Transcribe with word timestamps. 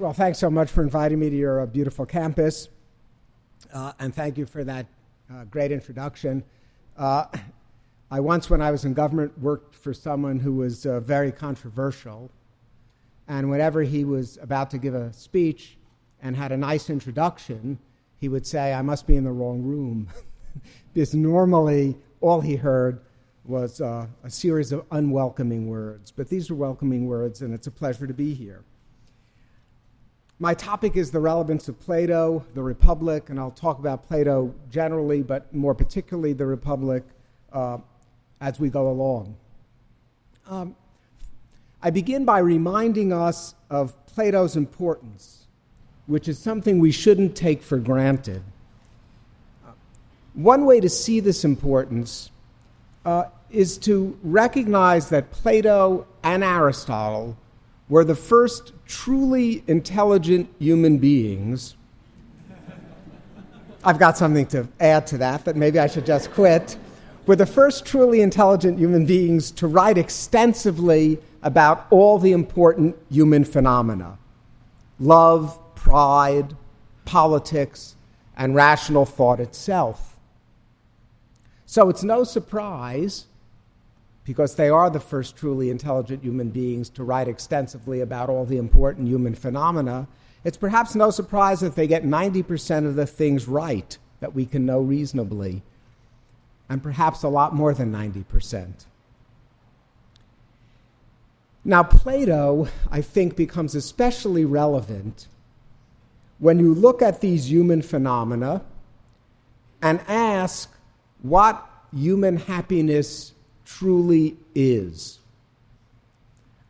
Well, 0.00 0.14
thanks 0.14 0.38
so 0.38 0.48
much 0.48 0.70
for 0.70 0.82
inviting 0.82 1.18
me 1.18 1.28
to 1.28 1.36
your 1.36 1.60
uh, 1.60 1.66
beautiful 1.66 2.06
campus. 2.06 2.70
Uh, 3.70 3.92
and 3.98 4.14
thank 4.14 4.38
you 4.38 4.46
for 4.46 4.64
that 4.64 4.86
uh, 5.30 5.44
great 5.44 5.70
introduction. 5.70 6.42
Uh, 6.96 7.26
I 8.10 8.20
once, 8.20 8.48
when 8.48 8.62
I 8.62 8.70
was 8.70 8.86
in 8.86 8.94
government, 8.94 9.38
worked 9.38 9.74
for 9.74 9.92
someone 9.92 10.38
who 10.38 10.54
was 10.54 10.86
uh, 10.86 11.00
very 11.00 11.30
controversial. 11.30 12.30
And 13.28 13.50
whenever 13.50 13.82
he 13.82 14.06
was 14.06 14.38
about 14.40 14.70
to 14.70 14.78
give 14.78 14.94
a 14.94 15.12
speech 15.12 15.76
and 16.22 16.34
had 16.34 16.50
a 16.50 16.56
nice 16.56 16.88
introduction, 16.88 17.78
he 18.16 18.30
would 18.30 18.46
say, 18.46 18.72
I 18.72 18.80
must 18.80 19.06
be 19.06 19.16
in 19.16 19.24
the 19.24 19.32
wrong 19.32 19.62
room. 19.62 20.08
because 20.94 21.14
normally 21.14 21.98
all 22.22 22.40
he 22.40 22.56
heard 22.56 23.02
was 23.44 23.82
uh, 23.82 24.06
a 24.24 24.30
series 24.30 24.72
of 24.72 24.86
unwelcoming 24.92 25.68
words. 25.68 26.10
But 26.10 26.30
these 26.30 26.50
are 26.50 26.54
welcoming 26.54 27.06
words, 27.06 27.42
and 27.42 27.52
it's 27.52 27.66
a 27.66 27.70
pleasure 27.70 28.06
to 28.06 28.14
be 28.14 28.32
here. 28.32 28.64
My 30.42 30.54
topic 30.54 30.96
is 30.96 31.10
the 31.10 31.20
relevance 31.20 31.68
of 31.68 31.78
Plato, 31.78 32.46
the 32.54 32.62
Republic, 32.62 33.28
and 33.28 33.38
I'll 33.38 33.50
talk 33.50 33.78
about 33.78 34.08
Plato 34.08 34.54
generally, 34.70 35.20
but 35.22 35.54
more 35.54 35.74
particularly 35.74 36.32
the 36.32 36.46
Republic 36.46 37.04
uh, 37.52 37.76
as 38.40 38.58
we 38.58 38.70
go 38.70 38.88
along. 38.88 39.36
Um, 40.46 40.74
I 41.82 41.90
begin 41.90 42.24
by 42.24 42.38
reminding 42.38 43.12
us 43.12 43.54
of 43.68 43.94
Plato's 44.06 44.56
importance, 44.56 45.46
which 46.06 46.26
is 46.26 46.38
something 46.38 46.78
we 46.78 46.90
shouldn't 46.90 47.36
take 47.36 47.62
for 47.62 47.76
granted. 47.76 48.42
One 50.32 50.64
way 50.64 50.80
to 50.80 50.88
see 50.88 51.20
this 51.20 51.44
importance 51.44 52.30
uh, 53.04 53.24
is 53.50 53.76
to 53.78 54.18
recognize 54.22 55.10
that 55.10 55.32
Plato 55.32 56.06
and 56.22 56.42
Aristotle 56.42 57.36
were 57.90 58.04
the 58.04 58.14
first 58.14 58.72
truly 58.86 59.62
intelligent 59.66 60.48
human 60.58 60.96
beings. 60.96 61.74
I've 63.84 63.98
got 63.98 64.16
something 64.16 64.46
to 64.46 64.68
add 64.78 65.06
to 65.08 65.18
that, 65.18 65.44
but 65.44 65.56
maybe 65.56 65.78
I 65.78 65.88
should 65.88 66.06
just 66.06 66.30
quit. 66.30 66.78
Were 67.26 67.36
the 67.36 67.46
first 67.46 67.84
truly 67.84 68.20
intelligent 68.20 68.78
human 68.78 69.06
beings 69.06 69.50
to 69.52 69.66
write 69.66 69.98
extensively 69.98 71.18
about 71.42 71.86
all 71.90 72.18
the 72.18 72.32
important 72.32 72.96
human 73.10 73.44
phenomena 73.44 74.18
love, 74.98 75.58
pride, 75.74 76.54
politics, 77.06 77.96
and 78.36 78.54
rational 78.54 79.06
thought 79.06 79.40
itself. 79.40 80.18
So 81.64 81.88
it's 81.88 82.02
no 82.02 82.22
surprise 82.22 83.26
because 84.30 84.54
they 84.54 84.68
are 84.68 84.88
the 84.88 85.00
first 85.00 85.34
truly 85.34 85.70
intelligent 85.70 86.22
human 86.22 86.50
beings 86.50 86.88
to 86.88 87.02
write 87.02 87.26
extensively 87.26 88.00
about 88.00 88.30
all 88.30 88.44
the 88.44 88.58
important 88.58 89.08
human 89.08 89.34
phenomena, 89.34 90.06
it's 90.44 90.56
perhaps 90.56 90.94
no 90.94 91.10
surprise 91.10 91.58
that 91.58 91.74
they 91.74 91.88
get 91.88 92.04
90% 92.04 92.86
of 92.86 92.94
the 92.94 93.08
things 93.08 93.48
right 93.48 93.98
that 94.20 94.32
we 94.32 94.46
can 94.46 94.64
know 94.64 94.78
reasonably, 94.78 95.62
and 96.68 96.80
perhaps 96.80 97.24
a 97.24 97.28
lot 97.28 97.56
more 97.56 97.74
than 97.74 97.90
90%. 97.92 98.84
Now, 101.64 101.82
Plato, 101.82 102.68
I 102.88 103.00
think, 103.00 103.34
becomes 103.34 103.74
especially 103.74 104.44
relevant 104.44 105.26
when 106.38 106.60
you 106.60 106.72
look 106.72 107.02
at 107.02 107.20
these 107.20 107.50
human 107.50 107.82
phenomena 107.82 108.62
and 109.82 110.00
ask 110.06 110.72
what 111.20 111.68
human 111.92 112.36
happiness 112.36 113.32
truly 113.76 114.36
is. 114.54 115.18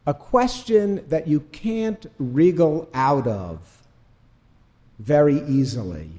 A 0.07 0.15
question 0.15 1.05
that 1.09 1.27
you 1.27 1.41
can't 1.53 2.07
wriggle 2.19 2.89
out 2.95 3.27
of 3.27 3.83
very 4.99 5.41
easily, 5.49 6.11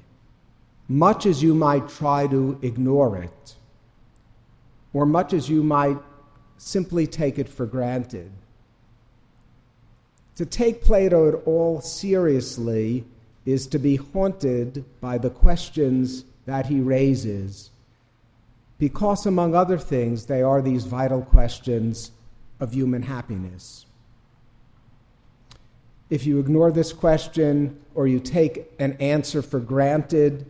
much 0.88 1.26
as 1.26 1.44
you 1.44 1.54
might 1.54 1.88
try 1.88 2.28
to 2.28 2.60
ignore 2.62 3.18
it, 3.18 3.56
or 4.94 5.06
much 5.06 5.34
as 5.34 5.50
you 5.50 5.64
might 5.64 5.98
simply 6.58 7.08
take 7.08 7.38
it 7.38 7.50
for 7.50 7.66
granted. 7.66 8.32
To 10.36 10.46
take 10.46 10.84
Plato 10.84 11.28
at 11.30 11.36
all 11.46 11.82
seriously 11.82 13.06
is 13.46 13.68
to 13.68 13.80
be 13.80 13.98
haunted 13.98 14.84
by 15.00 15.18
the 15.18 15.30
questions 15.30 16.26
that 16.46 16.66
he 16.68 16.80
raises 16.80 17.71
because, 18.82 19.28
among 19.28 19.54
other 19.54 19.78
things, 19.78 20.26
they 20.26 20.42
are 20.42 20.60
these 20.60 20.86
vital 20.86 21.22
questions 21.22 22.10
of 22.60 22.74
human 22.74 23.04
happiness. 23.04 23.86
If 26.10 26.26
you 26.26 26.40
ignore 26.40 26.72
this 26.72 26.92
question 26.92 27.80
or 27.94 28.08
you 28.08 28.20
take 28.20 28.72
an 28.80 28.94
answer 28.94 29.44
for 29.44 29.60
granted, 29.60 30.48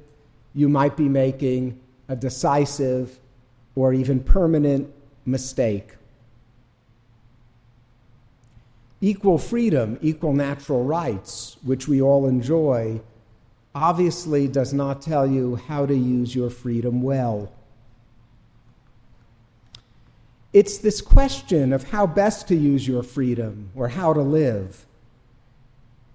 you 0.56 0.70
might 0.70 0.96
be 0.96 1.10
making 1.10 1.78
a 2.08 2.16
decisive 2.16 3.20
or 3.76 3.92
even 3.94 4.22
permanent 4.22 4.90
mistake. 5.26 5.96
Equal 9.02 9.40
freedom, 9.40 10.00
equal 10.02 10.32
natural 10.32 10.86
rights, 10.86 11.58
which 11.64 11.90
we 11.90 12.02
all 12.02 12.26
enjoy, 12.26 13.02
obviously 13.76 14.48
does 14.48 14.72
not 14.72 15.02
tell 15.02 15.28
you 15.28 15.58
how 15.58 15.86
to 15.86 15.94
use 15.94 16.34
your 16.34 16.50
freedom 16.50 17.02
well. 17.02 17.52
It's 20.54 20.80
this 20.80 21.02
question 21.02 21.72
of 21.72 21.92
how 21.92 22.06
best 22.08 22.48
to 22.50 22.56
use 22.56 22.88
your 22.88 23.04
freedom 23.04 23.70
or 23.74 23.88
how 23.90 24.14
to 24.14 24.22
live. 24.22 24.86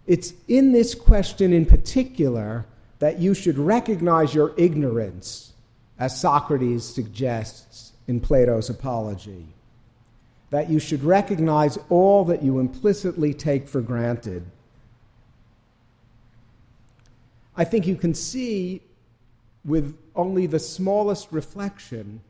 It's 0.06 0.34
in 0.46 0.72
this 0.72 0.94
question 0.94 1.52
in 1.52 1.66
particular 1.66 2.66
that 2.98 3.18
you 3.18 3.34
should 3.34 3.58
recognize 3.58 4.34
your 4.34 4.52
ignorance, 4.56 5.52
as 5.98 6.18
Socrates 6.18 6.84
suggests 6.84 7.92
in 8.06 8.20
Plato's 8.20 8.70
Apology. 8.70 9.46
That 10.50 10.70
you 10.70 10.78
should 10.78 11.02
recognize 11.02 11.78
all 11.88 12.24
that 12.26 12.42
you 12.42 12.58
implicitly 12.58 13.34
take 13.34 13.68
for 13.68 13.80
granted. 13.80 14.44
I 17.56 17.64
think 17.64 17.86
you 17.86 17.96
can 17.96 18.14
see 18.14 18.82
with 19.64 19.96
only 20.14 20.46
the 20.46 20.58
smallest 20.58 21.32
reflection 21.32 22.20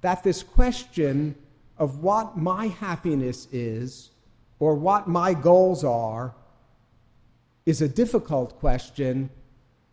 that 0.00 0.22
this 0.22 0.42
question 0.42 1.34
of 1.76 2.02
what 2.02 2.36
my 2.36 2.68
happiness 2.68 3.46
is 3.52 4.10
or 4.58 4.74
what 4.74 5.08
my 5.08 5.34
goals 5.34 5.84
are 5.84 6.34
is 7.66 7.82
a 7.82 7.88
difficult 7.88 8.58
question, 8.58 9.30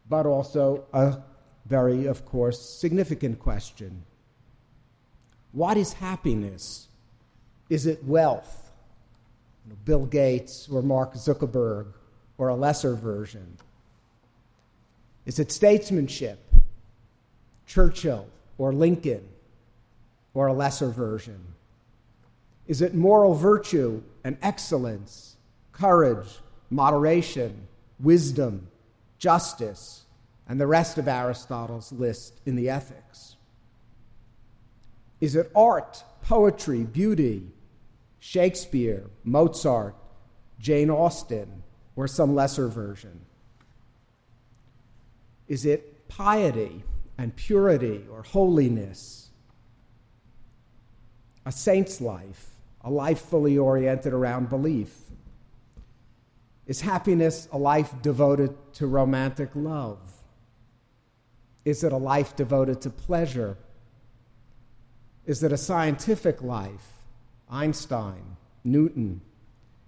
but 0.09 0.25
also 0.25 0.85
a 0.93 1.17
very, 1.65 2.05
of 2.05 2.25
course, 2.25 2.59
significant 2.59 3.39
question. 3.39 4.03
What 5.51 5.77
is 5.77 5.93
happiness? 5.93 6.87
Is 7.69 7.85
it 7.85 8.03
wealth? 8.03 8.71
Bill 9.83 10.05
Gates 10.05 10.67
or 10.69 10.81
Mark 10.81 11.15
Zuckerberg 11.15 11.87
or 12.37 12.49
a 12.49 12.55
lesser 12.55 12.93
version? 12.93 13.57
Is 15.25 15.39
it 15.39 15.51
statesmanship? 15.51 16.39
Churchill 17.65 18.27
or 18.57 18.73
Lincoln? 18.73 19.27
Or 20.35 20.45
a 20.45 20.53
lesser 20.53 20.89
version? 20.89 21.39
Is 22.67 22.81
it 22.81 22.93
moral 22.93 23.33
virtue 23.33 24.03
and 24.23 24.37
excellence, 24.43 25.37
courage, 25.71 26.27
moderation, 26.69 27.67
wisdom, 27.99 28.67
justice, 29.17 30.03
and 30.47 30.61
the 30.61 30.67
rest 30.67 30.99
of 30.99 31.07
Aristotle's 31.07 31.91
list 31.91 32.39
in 32.45 32.55
the 32.55 32.69
Ethics? 32.69 33.37
Is 35.21 35.35
it 35.35 35.51
art, 35.55 36.03
poetry, 36.21 36.83
beauty, 36.83 37.47
Shakespeare, 38.19 39.05
Mozart, 39.23 39.95
Jane 40.59 40.89
Austen, 40.89 41.63
or 41.95 42.07
some 42.07 42.35
lesser 42.35 42.67
version? 42.67 43.21
Is 45.47 45.65
it 45.65 46.07
piety 46.07 46.83
and 47.17 47.35
purity 47.35 48.05
or 48.11 48.23
holiness? 48.23 49.24
A 51.45 51.51
saint's 51.51 52.01
life, 52.01 52.49
a 52.81 52.89
life 52.89 53.19
fully 53.21 53.57
oriented 53.57 54.13
around 54.13 54.49
belief? 54.49 54.93
Is 56.65 56.81
happiness 56.81 57.47
a 57.51 57.57
life 57.57 57.93
devoted 58.01 58.55
to 58.73 58.87
romantic 58.87 59.49
love? 59.53 59.99
Is 61.63 61.83
it 61.83 61.91
a 61.91 61.97
life 61.97 62.35
devoted 62.35 62.81
to 62.81 62.89
pleasure? 62.89 63.57
Is 65.25 65.43
it 65.43 65.51
a 65.51 65.57
scientific 65.57 66.41
life? 66.41 67.03
Einstein, 67.49 68.37
Newton? 68.63 69.21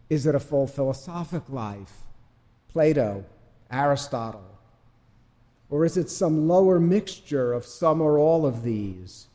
Is 0.10 0.25
it 0.25 0.36
a 0.36 0.39
full 0.39 0.68
philosophic 0.68 1.50
life? 1.50 1.94
Plato, 2.71 3.25
Aristotle? 3.71 4.57
Or 5.69 5.83
is 5.83 5.98
it 5.98 6.10
some 6.10 6.48
lower 6.48 6.80
mixture 6.80 7.53
of 7.53 7.65
some 7.65 8.01
or 8.01 8.18
all 8.18 8.45
of 8.45 8.63
these? 8.63 9.27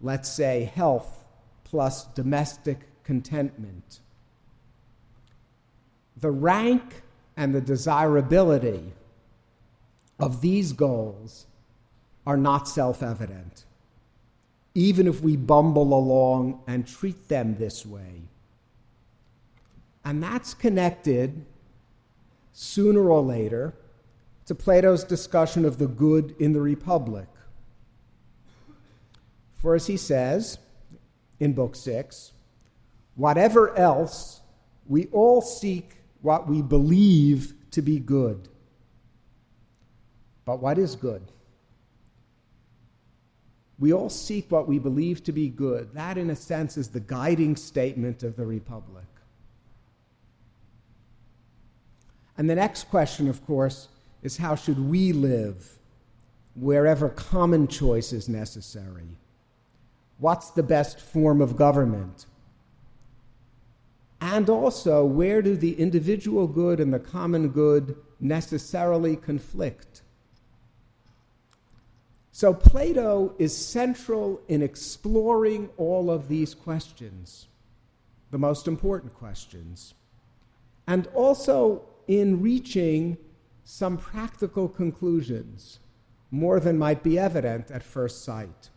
Let's 0.00 0.30
say 0.30 0.70
health, 0.74 1.21
plus 1.72 2.04
domestic 2.08 2.80
contentment. 3.02 4.00
The 6.18 6.30
rank 6.30 7.02
and 7.34 7.54
the 7.54 7.62
desirability 7.62 8.92
of 10.20 10.42
these 10.42 10.74
goals 10.74 11.46
are 12.26 12.36
not 12.36 12.68
self 12.68 13.02
evident, 13.02 13.64
even 14.74 15.08
if 15.08 15.22
we 15.22 15.34
bumble 15.34 15.94
along 15.94 16.60
and 16.66 16.86
treat 16.86 17.28
them 17.28 17.56
this 17.56 17.86
way. 17.86 18.20
And 20.04 20.22
that's 20.22 20.52
connected 20.52 21.42
sooner 22.52 23.08
or 23.08 23.22
later 23.22 23.72
to 24.44 24.54
Plato's 24.54 25.04
discussion 25.04 25.64
of 25.64 25.78
the 25.78 25.86
good 25.86 26.34
in 26.38 26.52
the 26.52 26.60
Republic. 26.60 27.28
For 29.56 29.74
as 29.74 29.86
he 29.86 29.96
says 29.96 30.58
in 31.42 31.52
Book 31.54 31.74
6, 31.74 32.30
whatever 33.16 33.76
else, 33.76 34.42
we 34.86 35.06
all 35.06 35.40
seek 35.40 35.96
what 36.20 36.46
we 36.46 36.62
believe 36.62 37.54
to 37.72 37.82
be 37.82 37.98
good. 37.98 38.48
But 40.44 40.60
what 40.60 40.78
is 40.78 40.94
good? 40.94 41.22
We 43.76 43.92
all 43.92 44.08
seek 44.08 44.52
what 44.52 44.68
we 44.68 44.78
believe 44.78 45.24
to 45.24 45.32
be 45.32 45.48
good. 45.48 45.94
That, 45.94 46.16
in 46.16 46.30
a 46.30 46.36
sense, 46.36 46.76
is 46.76 46.90
the 46.90 47.00
guiding 47.00 47.56
statement 47.56 48.22
of 48.22 48.36
the 48.36 48.46
Republic. 48.46 49.06
And 52.38 52.48
the 52.48 52.54
next 52.54 52.88
question, 52.88 53.28
of 53.28 53.44
course, 53.44 53.88
is 54.22 54.36
how 54.36 54.54
should 54.54 54.78
we 54.78 55.12
live 55.12 55.76
wherever 56.54 57.08
common 57.08 57.66
choice 57.66 58.12
is 58.12 58.28
necessary? 58.28 59.18
What's 60.22 60.50
the 60.50 60.62
best 60.62 61.00
form 61.00 61.40
of 61.40 61.56
government? 61.56 62.26
And 64.20 64.48
also, 64.48 65.04
where 65.04 65.42
do 65.42 65.56
the 65.56 65.72
individual 65.80 66.46
good 66.46 66.78
and 66.78 66.94
the 66.94 67.00
common 67.00 67.48
good 67.48 67.96
necessarily 68.20 69.16
conflict? 69.16 70.02
So, 72.30 72.54
Plato 72.54 73.34
is 73.40 73.56
central 73.56 74.40
in 74.46 74.62
exploring 74.62 75.70
all 75.76 76.08
of 76.08 76.28
these 76.28 76.54
questions, 76.54 77.48
the 78.30 78.38
most 78.38 78.68
important 78.68 79.14
questions, 79.14 79.92
and 80.86 81.08
also 81.14 81.82
in 82.06 82.40
reaching 82.40 83.18
some 83.64 83.98
practical 83.98 84.68
conclusions, 84.68 85.80
more 86.30 86.60
than 86.60 86.78
might 86.78 87.02
be 87.02 87.18
evident 87.18 87.72
at 87.72 87.82
first 87.82 88.24
sight. 88.24 88.70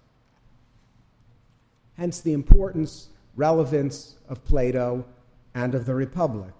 Hence 1.97 2.19
the 2.19 2.33
importance, 2.33 3.09
relevance 3.35 4.15
of 4.27 4.43
Plato 4.45 5.05
and 5.53 5.73
of 5.75 5.85
the 5.85 5.95
Republic. 5.95 6.53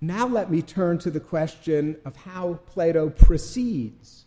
Now 0.00 0.26
let 0.26 0.50
me 0.50 0.60
turn 0.60 0.98
to 0.98 1.10
the 1.10 1.20
question 1.20 1.96
of 2.04 2.14
how 2.14 2.60
Plato 2.66 3.08
proceeds 3.08 4.26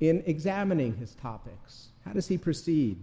in 0.00 0.22
examining 0.26 0.96
his 0.96 1.14
topics. 1.16 1.88
How 2.04 2.12
does 2.12 2.28
he 2.28 2.38
proceed? 2.38 2.98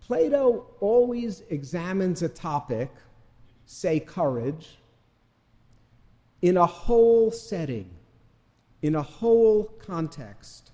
Plato 0.00 0.66
always 0.80 1.42
examines 1.48 2.22
a 2.22 2.28
topic, 2.28 2.90
say 3.66 4.00
courage, 4.00 4.78
in 6.42 6.56
a 6.58 6.66
whole 6.66 7.30
setting, 7.30 7.88
in 8.82 8.96
a 8.96 9.02
whole 9.02 9.64
context, 9.78 10.72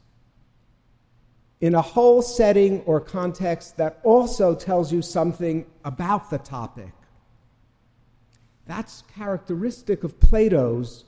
in 1.61 1.75
a 1.75 1.83
whole 1.83 2.23
setting 2.23 2.81
or 2.83 3.01
context 3.01 3.77
that 3.77 4.01
also 4.03 4.55
tells 4.55 4.93
you 4.93 5.03
something 5.03 5.67
about 5.85 6.31
the 6.31 6.39
topic. 6.39 6.93
That's 8.67 9.03
characteristic 9.15 10.05
of 10.05 10.19
Plato's 10.21 11.05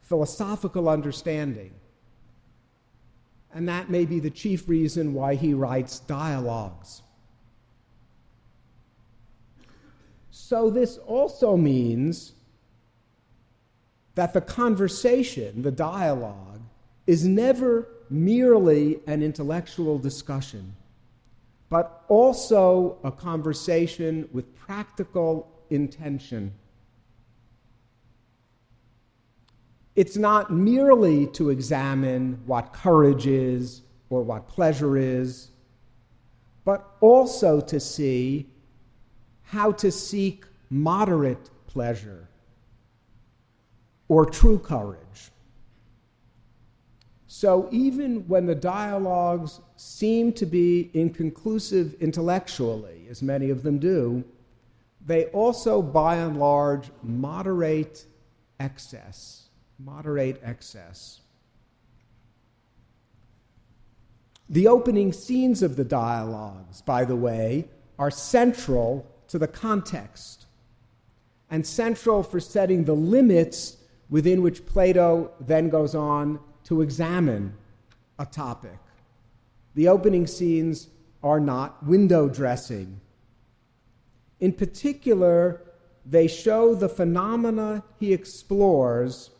philosophical 0.00 0.88
understanding. 0.88 1.72
And 3.52 3.68
that 3.68 3.88
may 3.88 4.04
be 4.04 4.18
the 4.18 4.30
chief 4.30 4.68
reason 4.68 5.14
why 5.14 5.36
he 5.36 5.54
writes 5.54 6.00
dialogues. 6.00 7.02
So, 10.30 10.68
this 10.70 10.98
also 10.98 11.56
means 11.56 12.32
that 14.16 14.32
the 14.32 14.40
conversation, 14.40 15.62
the 15.62 15.70
dialogue, 15.70 16.62
is 17.06 17.24
never 17.24 17.88
merely 18.10 19.00
an 19.06 19.22
intellectual 19.22 19.98
discussion, 19.98 20.74
but 21.68 22.04
also 22.08 22.98
a 23.04 23.10
conversation 23.10 24.28
with 24.32 24.54
practical 24.56 25.48
intention. 25.70 26.52
It's 29.96 30.16
not 30.16 30.52
merely 30.52 31.26
to 31.28 31.50
examine 31.50 32.42
what 32.46 32.72
courage 32.72 33.26
is 33.26 33.82
or 34.10 34.22
what 34.22 34.48
pleasure 34.48 34.96
is, 34.96 35.50
but 36.64 36.96
also 37.00 37.60
to 37.60 37.78
see 37.78 38.48
how 39.42 39.70
to 39.72 39.92
seek 39.92 40.44
moderate 40.70 41.50
pleasure 41.66 42.28
or 44.08 44.26
true 44.26 44.58
courage. 44.58 45.03
So 47.36 47.68
even 47.72 48.28
when 48.28 48.46
the 48.46 48.54
dialogues 48.54 49.60
seem 49.74 50.32
to 50.34 50.46
be 50.46 50.88
inconclusive 50.94 51.94
intellectually, 52.00 53.08
as 53.10 53.24
many 53.24 53.50
of 53.50 53.64
them 53.64 53.80
do, 53.80 54.22
they 55.04 55.24
also, 55.26 55.82
by 55.82 56.14
and 56.14 56.38
large, 56.38 56.92
moderate 57.02 58.06
excess. 58.60 59.48
Moderate 59.80 60.40
excess. 60.44 61.22
The 64.48 64.68
opening 64.68 65.12
scenes 65.12 65.60
of 65.60 65.74
the 65.74 65.84
dialogues, 65.84 66.82
by 66.82 67.04
the 67.04 67.16
way, 67.16 67.68
are 67.98 68.12
central 68.12 69.10
to 69.26 69.40
the 69.40 69.48
context 69.48 70.46
and 71.50 71.66
central 71.66 72.22
for 72.22 72.38
setting 72.38 72.84
the 72.84 72.94
limits 72.94 73.78
within 74.08 74.40
which 74.40 74.64
Plato 74.66 75.32
then 75.40 75.68
goes 75.68 75.96
on 75.96 76.38
to 76.64 76.82
examine 76.82 77.54
a 78.18 78.26
topic. 78.26 78.78
The 79.74 79.88
opening 79.88 80.26
scenes 80.26 80.88
are 81.22 81.40
not 81.40 81.84
window 81.84 82.28
dressing. 82.28 83.00
In 84.40 84.52
particular, 84.52 85.62
they 86.04 86.28
show 86.28 86.74
the 86.74 86.88
phenomena 86.88 87.82
he 87.98 88.12
explores 88.12 89.30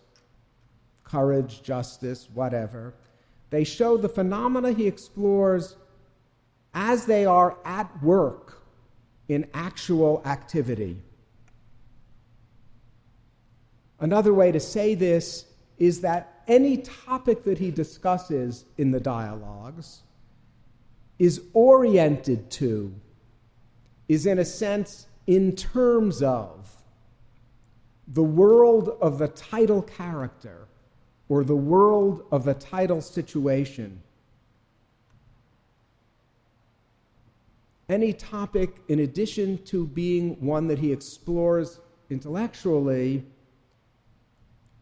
courage, 1.02 1.62
justice, 1.62 2.28
whatever. 2.32 2.94
They 3.50 3.64
show 3.64 3.96
the 3.96 4.08
phenomena 4.08 4.72
he 4.72 4.86
explores 4.86 5.76
as 6.72 7.06
they 7.06 7.24
are 7.24 7.56
at 7.64 8.02
work 8.02 8.62
in 9.28 9.46
actual 9.54 10.22
activity. 10.24 11.00
Another 14.00 14.34
way 14.34 14.50
to 14.50 14.60
say 14.60 14.94
this 14.94 15.46
is 15.78 16.00
that 16.00 16.33
any 16.48 16.78
topic 16.78 17.44
that 17.44 17.58
he 17.58 17.70
discusses 17.70 18.64
in 18.76 18.90
the 18.90 19.00
dialogues 19.00 20.02
is 21.18 21.42
oriented 21.52 22.50
to, 22.50 22.94
is 24.08 24.26
in 24.26 24.38
a 24.38 24.44
sense 24.44 25.06
in 25.26 25.54
terms 25.54 26.22
of 26.22 26.82
the 28.06 28.22
world 28.22 28.96
of 29.00 29.18
the 29.18 29.28
title 29.28 29.82
character 29.82 30.68
or 31.28 31.42
the 31.44 31.56
world 31.56 32.24
of 32.30 32.44
the 32.44 32.54
title 32.54 33.00
situation. 33.00 34.02
Any 37.88 38.12
topic, 38.12 38.76
in 38.88 38.98
addition 39.00 39.62
to 39.64 39.86
being 39.86 40.40
one 40.40 40.68
that 40.68 40.78
he 40.78 40.92
explores 40.92 41.80
intellectually, 42.10 43.24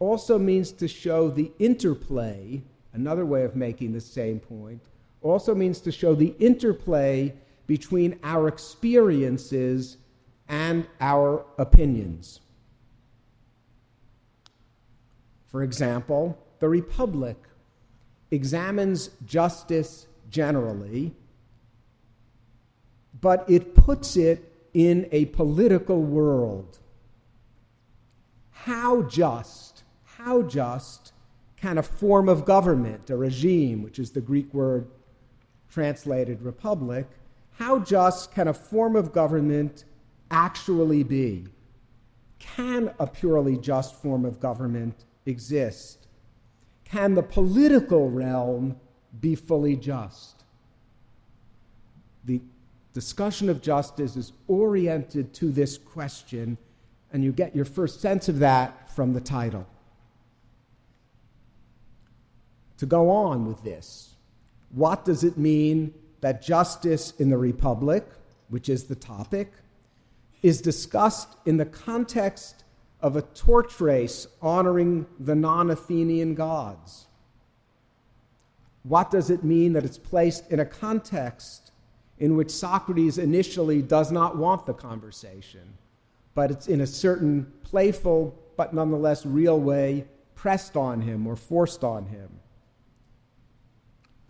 also 0.02 0.36
means 0.36 0.72
to 0.72 0.88
show 0.88 1.30
the 1.30 1.52
interplay, 1.60 2.60
another 2.92 3.24
way 3.24 3.44
of 3.44 3.54
making 3.54 3.92
the 3.92 4.00
same 4.00 4.40
point, 4.40 4.82
also 5.20 5.54
means 5.54 5.78
to 5.80 5.92
show 5.92 6.12
the 6.12 6.34
interplay 6.40 7.32
between 7.68 8.18
our 8.24 8.48
experiences 8.48 9.98
and 10.48 10.84
our 11.00 11.46
opinions. 11.56 12.40
For 15.46 15.62
example, 15.62 16.36
the 16.58 16.68
Republic 16.68 17.36
examines 18.32 19.10
justice 19.24 20.08
generally, 20.28 21.14
but 23.20 23.48
it 23.48 23.76
puts 23.76 24.16
it 24.16 24.52
in 24.74 25.08
a 25.12 25.26
political 25.26 26.02
world. 26.02 26.80
How 28.50 29.02
just 29.02 29.71
how 30.24 30.42
just 30.42 31.12
can 31.56 31.78
a 31.78 31.82
form 31.82 32.28
of 32.28 32.44
government, 32.44 33.10
a 33.10 33.16
regime, 33.16 33.82
which 33.82 33.98
is 33.98 34.10
the 34.10 34.20
Greek 34.20 34.52
word 34.52 34.88
translated 35.70 36.42
republic, 36.42 37.08
how 37.58 37.78
just 37.78 38.34
can 38.34 38.48
a 38.48 38.54
form 38.54 38.96
of 38.96 39.12
government 39.12 39.84
actually 40.30 41.02
be? 41.02 41.46
can 42.56 42.92
a 42.98 43.06
purely 43.06 43.56
just 43.56 43.94
form 43.94 44.24
of 44.24 44.40
government 44.40 45.04
exist? 45.26 46.06
Can 46.84 47.14
the 47.14 47.22
political 47.22 48.10
realm 48.10 48.76
be 49.20 49.34
fully 49.34 49.76
just? 49.76 50.42
The 52.24 52.40
discussion 52.92 53.48
of 53.48 53.62
justice 53.62 54.16
is 54.16 54.32
oriented 54.48 55.32
to 55.34 55.50
this 55.50 55.78
question, 55.78 56.58
and 57.12 57.22
you 57.24 57.32
get 57.32 57.54
your 57.54 57.64
first 57.64 58.00
sense 58.00 58.28
of 58.28 58.40
that 58.40 58.94
from 58.94 59.12
the 59.12 59.20
title. 59.20 59.66
To 62.82 62.86
go 62.86 63.10
on 63.10 63.46
with 63.46 63.62
this, 63.62 64.16
what 64.72 65.04
does 65.04 65.22
it 65.22 65.38
mean 65.38 65.94
that 66.20 66.42
justice 66.42 67.12
in 67.16 67.30
the 67.30 67.38
Republic, 67.38 68.04
which 68.48 68.68
is 68.68 68.82
the 68.82 68.96
topic, 68.96 69.52
is 70.42 70.60
discussed 70.60 71.28
in 71.46 71.58
the 71.58 71.64
context 71.64 72.64
of 73.00 73.14
a 73.14 73.22
torch 73.22 73.80
race 73.80 74.26
honoring 74.40 75.06
the 75.20 75.36
non 75.36 75.70
Athenian 75.70 76.34
gods? 76.34 77.06
What 78.82 79.12
does 79.12 79.30
it 79.30 79.44
mean 79.44 79.74
that 79.74 79.84
it's 79.84 79.96
placed 79.96 80.50
in 80.50 80.58
a 80.58 80.66
context 80.66 81.70
in 82.18 82.34
which 82.34 82.50
Socrates 82.50 83.16
initially 83.16 83.80
does 83.80 84.10
not 84.10 84.36
want 84.36 84.66
the 84.66 84.74
conversation, 84.74 85.74
but 86.34 86.50
it's 86.50 86.66
in 86.66 86.80
a 86.80 86.86
certain 86.88 87.52
playful 87.62 88.36
but 88.56 88.74
nonetheless 88.74 89.24
real 89.24 89.60
way 89.60 90.04
pressed 90.34 90.76
on 90.76 91.02
him 91.02 91.28
or 91.28 91.36
forced 91.36 91.84
on 91.84 92.06
him? 92.06 92.40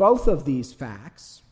Both 0.02 0.26
of 0.26 0.44
these 0.44 0.72
facts 0.72 1.42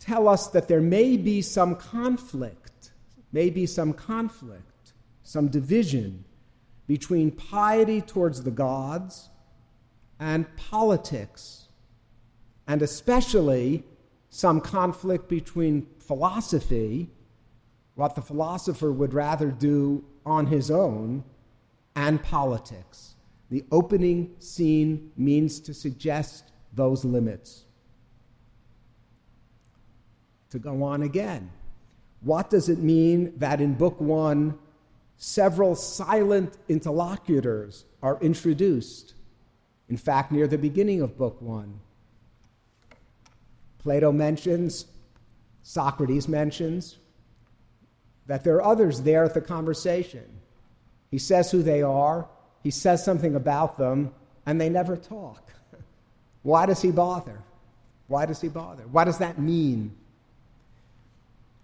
tell 0.00 0.26
us 0.26 0.48
that 0.48 0.66
there 0.66 0.80
may 0.80 1.16
be 1.16 1.40
some 1.40 1.76
conflict, 1.76 2.90
may 3.30 3.50
be 3.50 3.66
some 3.66 3.92
conflict, 3.92 4.92
some 5.22 5.46
division 5.46 6.24
between 6.88 7.30
piety 7.30 8.00
towards 8.00 8.42
the 8.42 8.50
gods 8.50 9.28
and 10.18 10.44
politics, 10.56 11.68
and 12.66 12.82
especially 12.82 13.84
some 14.28 14.60
conflict 14.60 15.28
between 15.28 15.86
philosophy, 16.00 17.10
what 17.94 18.16
the 18.16 18.22
philosopher 18.22 18.90
would 18.90 19.14
rather 19.14 19.52
do 19.52 20.04
on 20.26 20.46
his 20.46 20.68
own, 20.68 21.22
and 21.94 22.20
politics. 22.24 23.14
The 23.50 23.64
opening 23.70 24.34
scene 24.40 25.12
means 25.16 25.60
to 25.60 25.74
suggest 25.74 26.51
those 26.72 27.04
limits. 27.04 27.64
To 30.50 30.58
go 30.58 30.82
on 30.82 31.02
again, 31.02 31.50
what 32.20 32.50
does 32.50 32.68
it 32.68 32.78
mean 32.78 33.32
that 33.38 33.60
in 33.60 33.74
Book 33.74 34.00
One, 34.00 34.58
several 35.16 35.74
silent 35.74 36.56
interlocutors 36.68 37.84
are 38.02 38.18
introduced? 38.20 39.14
In 39.88 39.96
fact, 39.96 40.30
near 40.32 40.46
the 40.46 40.58
beginning 40.58 41.00
of 41.02 41.18
Book 41.18 41.40
One, 41.40 41.80
Plato 43.78 44.12
mentions, 44.12 44.86
Socrates 45.62 46.28
mentions, 46.28 46.98
that 48.26 48.44
there 48.44 48.56
are 48.56 48.64
others 48.64 49.02
there 49.02 49.24
at 49.24 49.34
the 49.34 49.40
conversation. 49.40 50.24
He 51.10 51.18
says 51.18 51.50
who 51.50 51.62
they 51.62 51.82
are, 51.82 52.28
he 52.62 52.70
says 52.70 53.04
something 53.04 53.34
about 53.34 53.78
them, 53.78 54.14
and 54.46 54.60
they 54.60 54.68
never 54.68 54.96
talk. 54.96 55.51
Why 56.42 56.66
does 56.66 56.82
he 56.82 56.90
bother? 56.90 57.40
Why 58.08 58.26
does 58.26 58.40
he 58.40 58.48
bother? 58.48 58.82
What 58.84 59.04
does 59.04 59.18
that 59.18 59.38
mean? 59.38 59.94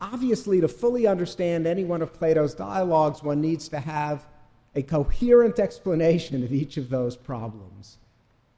Obviously, 0.00 0.60
to 0.60 0.68
fully 0.68 1.06
understand 1.06 1.66
any 1.66 1.84
one 1.84 2.02
of 2.02 2.14
Plato's 2.14 2.54
dialogues, 2.54 3.22
one 3.22 3.40
needs 3.40 3.68
to 3.68 3.80
have 3.80 4.26
a 4.74 4.82
coherent 4.82 5.58
explanation 5.58 6.44
of 6.44 6.52
each 6.52 6.76
of 6.76 6.88
those 6.88 7.16
problems. 7.16 7.98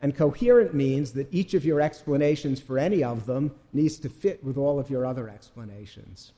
And 0.03 0.17
coherent 0.17 0.75
means 0.75 1.12
that 1.12 1.33
each 1.33 1.55
of 1.55 1.65
your 1.65 1.81
explanations 1.81 2.61
for 2.61 2.79
any 2.79 3.03
of 3.03 3.27
them 3.27 3.53
needs 3.73 3.99
to 4.00 4.09
fit 4.09 4.45
with 4.45 4.57
all 4.57 4.79
of 4.79 4.91
your 4.91 5.07
other 5.07 5.29
explanations. 5.29 6.33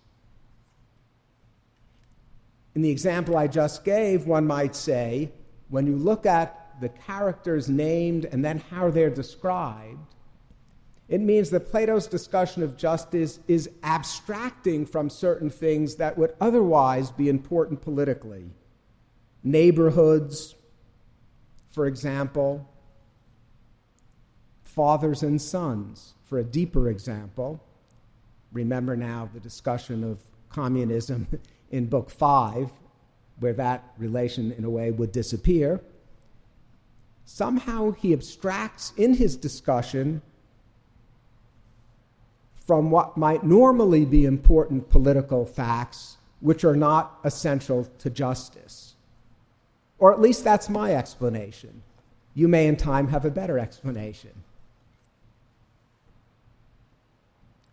In 2.74 2.82
the 2.82 2.90
example 2.90 3.36
I 3.36 3.48
just 3.48 3.84
gave, 3.84 4.26
one 4.26 4.46
might 4.46 4.74
say, 4.74 5.30
when 5.68 5.86
you 5.86 5.96
look 5.96 6.26
at 6.26 6.61
the 6.82 6.90
characters 6.90 7.68
named 7.68 8.26
and 8.26 8.44
then 8.44 8.58
how 8.70 8.90
they're 8.90 9.08
described, 9.08 10.14
it 11.08 11.20
means 11.20 11.50
that 11.50 11.70
Plato's 11.70 12.06
discussion 12.06 12.62
of 12.62 12.76
justice 12.76 13.38
is 13.46 13.70
abstracting 13.82 14.84
from 14.84 15.08
certain 15.08 15.48
things 15.48 15.96
that 15.96 16.18
would 16.18 16.34
otherwise 16.40 17.10
be 17.10 17.28
important 17.28 17.80
politically. 17.82 18.50
Neighborhoods, 19.44 20.56
for 21.70 21.86
example, 21.86 22.68
fathers 24.62 25.22
and 25.22 25.40
sons, 25.40 26.14
for 26.24 26.38
a 26.38 26.44
deeper 26.44 26.88
example. 26.88 27.62
Remember 28.52 28.96
now 28.96 29.30
the 29.32 29.40
discussion 29.40 30.02
of 30.02 30.18
communism 30.48 31.28
in 31.70 31.86
Book 31.86 32.10
5, 32.10 32.72
where 33.38 33.52
that 33.52 33.92
relation, 33.98 34.50
in 34.52 34.64
a 34.64 34.70
way, 34.70 34.90
would 34.90 35.12
disappear 35.12 35.80
somehow 37.32 37.92
he 37.92 38.12
abstracts 38.12 38.92
in 38.98 39.14
his 39.14 39.36
discussion 39.36 40.20
from 42.66 42.90
what 42.90 43.16
might 43.16 43.42
normally 43.42 44.04
be 44.04 44.26
important 44.26 44.90
political 44.90 45.46
facts, 45.46 46.18
which 46.40 46.62
are 46.62 46.76
not 46.76 47.18
essential 47.24 47.88
to 47.98 48.10
justice. 48.10 48.96
Or 49.98 50.12
at 50.12 50.20
least 50.20 50.44
that's 50.44 50.68
my 50.68 50.94
explanation. 50.94 51.82
You 52.34 52.48
may 52.48 52.66
in 52.66 52.76
time 52.76 53.08
have 53.08 53.24
a 53.24 53.30
better 53.30 53.58
explanation. 53.58 54.42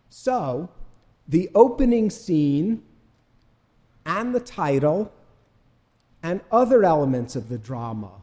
So, 0.08 0.70
the 1.28 1.50
opening 1.54 2.08
scene 2.08 2.82
and 4.06 4.34
the 4.34 4.40
title 4.40 5.12
and 6.22 6.40
other 6.50 6.82
elements 6.82 7.36
of 7.36 7.50
the 7.50 7.58
drama 7.58 8.22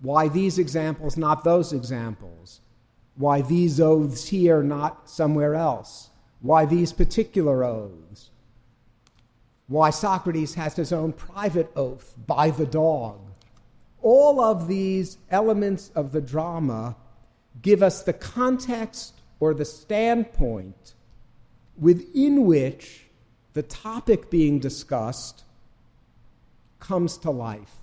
why 0.00 0.28
these 0.28 0.58
examples, 0.58 1.16
not 1.16 1.44
those 1.44 1.72
examples? 1.72 2.60
Why 3.16 3.42
these 3.42 3.80
oaths 3.80 4.28
here, 4.28 4.62
not 4.62 5.10
somewhere 5.10 5.54
else? 5.54 6.10
Why 6.40 6.64
these 6.64 6.92
particular 6.92 7.64
oaths? 7.64 8.30
Why 9.66 9.90
Socrates 9.90 10.54
has 10.54 10.76
his 10.76 10.92
own 10.92 11.12
private 11.12 11.70
oath 11.74 12.14
by 12.26 12.50
the 12.50 12.66
dog? 12.66 13.18
All 14.00 14.40
of 14.40 14.68
these 14.68 15.18
elements 15.30 15.90
of 15.94 16.12
the 16.12 16.20
drama 16.20 16.96
give 17.60 17.82
us 17.82 18.02
the 18.02 18.12
context 18.12 19.14
or 19.40 19.52
the 19.52 19.64
standpoint 19.64 20.94
within 21.76 22.46
which 22.46 23.06
the 23.52 23.62
topic 23.62 24.30
being 24.30 24.60
discussed 24.60 25.42
comes 26.78 27.16
to 27.18 27.30
life 27.30 27.78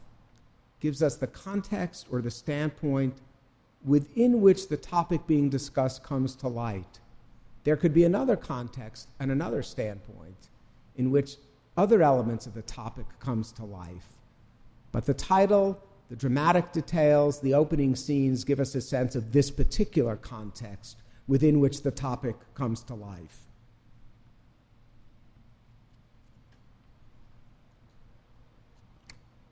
gives 0.85 1.01
us 1.01 1.15
the 1.15 1.25
context 1.25 2.05
or 2.11 2.21
the 2.21 2.29
standpoint 2.29 3.17
within 3.83 4.39
which 4.39 4.67
the 4.67 4.77
topic 4.77 5.25
being 5.25 5.49
discussed 5.49 6.03
comes 6.03 6.35
to 6.35 6.47
light. 6.47 6.99
There 7.63 7.75
could 7.75 7.91
be 7.91 8.03
another 8.03 8.35
context 8.35 9.07
and 9.19 9.31
another 9.31 9.63
standpoint 9.63 10.49
in 10.95 11.09
which 11.09 11.37
other 11.75 12.03
elements 12.03 12.45
of 12.45 12.53
the 12.53 12.61
topic 12.61 13.07
comes 13.19 13.51
to 13.53 13.65
life. 13.65 14.09
But 14.91 15.07
the 15.07 15.15
title, 15.15 15.81
the 16.11 16.15
dramatic 16.15 16.71
details, 16.71 17.39
the 17.39 17.55
opening 17.55 17.95
scenes 17.95 18.43
give 18.43 18.59
us 18.59 18.75
a 18.75 18.81
sense 18.81 19.15
of 19.15 19.31
this 19.31 19.49
particular 19.49 20.15
context 20.15 20.97
within 21.27 21.59
which 21.59 21.81
the 21.81 21.89
topic 21.89 22.35
comes 22.53 22.83
to 22.83 22.93
life. 22.93 23.39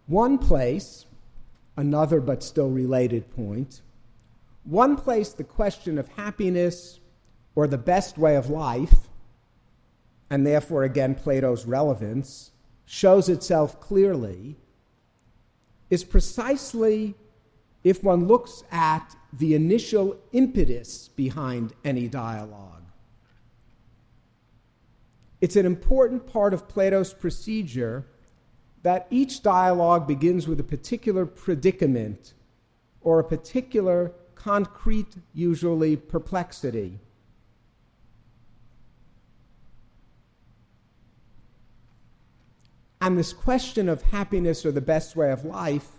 One 0.05 0.37
place 0.37 1.07
another 1.75 2.19
but 2.19 2.43
still 2.43 2.69
related 2.69 3.29
point. 3.35 3.81
One 4.63 4.95
place 4.95 5.29
the 5.29 5.43
question 5.43 5.97
of 5.97 6.07
happiness 6.09 6.99
or 7.55 7.67
the 7.67 7.77
best 7.77 8.17
way 8.17 8.35
of 8.35 8.49
life, 8.49 9.09
and 10.29 10.45
therefore 10.45 10.83
again 10.83 11.15
Plato's 11.15 11.65
relevance, 11.65 12.51
shows 12.85 13.29
itself 13.29 13.79
clearly 13.79 14.55
is 15.89 16.03
precisely 16.03 17.15
if 17.83 18.03
one 18.03 18.27
looks 18.27 18.63
at 18.71 19.15
the 19.31 19.53
initial 19.53 20.17
impetus 20.31 21.09
behind 21.09 21.73
any 21.83 22.07
dialogue. 22.07 22.83
It's 25.41 25.55
an 25.55 25.65
important 25.65 26.25
part 26.25 26.53
of 26.53 26.69
Plato's 26.69 27.13
procedure 27.13 28.05
that 28.83 29.07
each 29.09 29.41
dialogue 29.41 30.07
begins 30.07 30.47
with 30.47 30.59
a 30.59 30.63
particular 30.63 31.25
predicament 31.25 32.33
or 33.01 33.19
a 33.19 33.23
particular 33.23 34.11
concrete, 34.35 35.15
usually, 35.33 35.95
perplexity. 35.95 36.99
And 43.01 43.17
this 43.17 43.33
question 43.33 43.89
of 43.89 44.01
happiness 44.01 44.65
or 44.65 44.71
the 44.71 44.79
best 44.79 45.15
way 45.15 45.31
of 45.31 45.43
life 45.43 45.91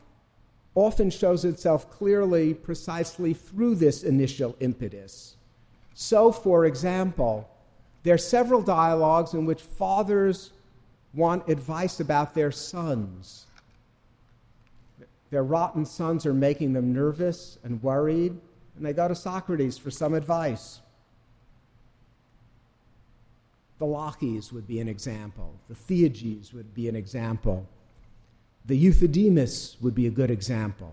often 0.74 1.10
shows 1.10 1.44
itself 1.44 1.90
clearly 1.90 2.54
precisely 2.54 3.34
through 3.34 3.74
this 3.74 4.02
initial 4.02 4.56
impetus. 4.60 5.36
So, 5.94 6.32
for 6.32 6.64
example, 6.64 7.48
there 8.02 8.14
are 8.14 8.18
several 8.18 8.62
dialogues 8.62 9.34
in 9.34 9.44
which 9.46 9.60
fathers 9.60 10.50
want 11.14 11.49
advice 11.49 12.00
about 12.00 12.35
their 12.35 12.50
sons. 12.50 13.47
Their 15.30 15.42
rotten 15.44 15.85
sons 15.85 16.26
are 16.26 16.35
making 16.35 16.75
them 16.75 16.92
nervous 16.92 17.59
and 17.64 17.83
worried, 17.83 18.38
and 18.76 18.87
they 18.87 18.92
go 18.92 19.09
to 19.09 19.14
Socrates 19.14 19.76
for 19.76 19.90
some 19.90 20.14
advice. 20.14 20.80
The 23.78 23.87
Laches 23.87 24.52
would 24.52 24.66
be 24.66 24.80
an 24.80 24.88
example. 24.88 25.59
The 25.68 25.75
Theages 25.75 26.54
would 26.54 26.73
be 26.73 26.88
an 26.88 26.94
example. 26.94 27.66
The 28.64 28.83
Euthydemus 28.83 29.80
would 29.83 29.94
be 29.94 30.06
a 30.06 30.11
good 30.11 30.30
example. 30.30 30.92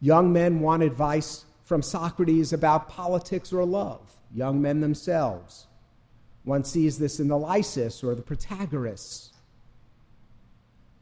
Young 0.00 0.32
men 0.32 0.60
want 0.60 0.82
advice 0.82 1.44
from 1.64 1.82
Socrates 1.82 2.52
about 2.52 2.88
politics 2.88 3.52
or 3.52 3.64
love, 3.64 4.00
young 4.34 4.60
men 4.60 4.80
themselves. 4.80 5.67
One 6.48 6.64
sees 6.64 6.98
this 6.98 7.20
in 7.20 7.28
the 7.28 7.36
Lysis 7.36 8.02
or 8.02 8.14
the 8.14 8.22
Protagoras. 8.22 9.32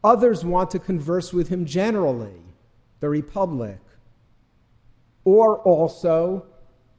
Others 0.03 0.45
want 0.45 0.73
to 0.73 0.81
converse 0.81 1.33
with 1.33 1.51
him 1.51 1.67
generally, 1.67 2.43
the 2.99 3.09
Republic. 3.09 3.79
Or 5.23 5.59
also, 5.61 6.47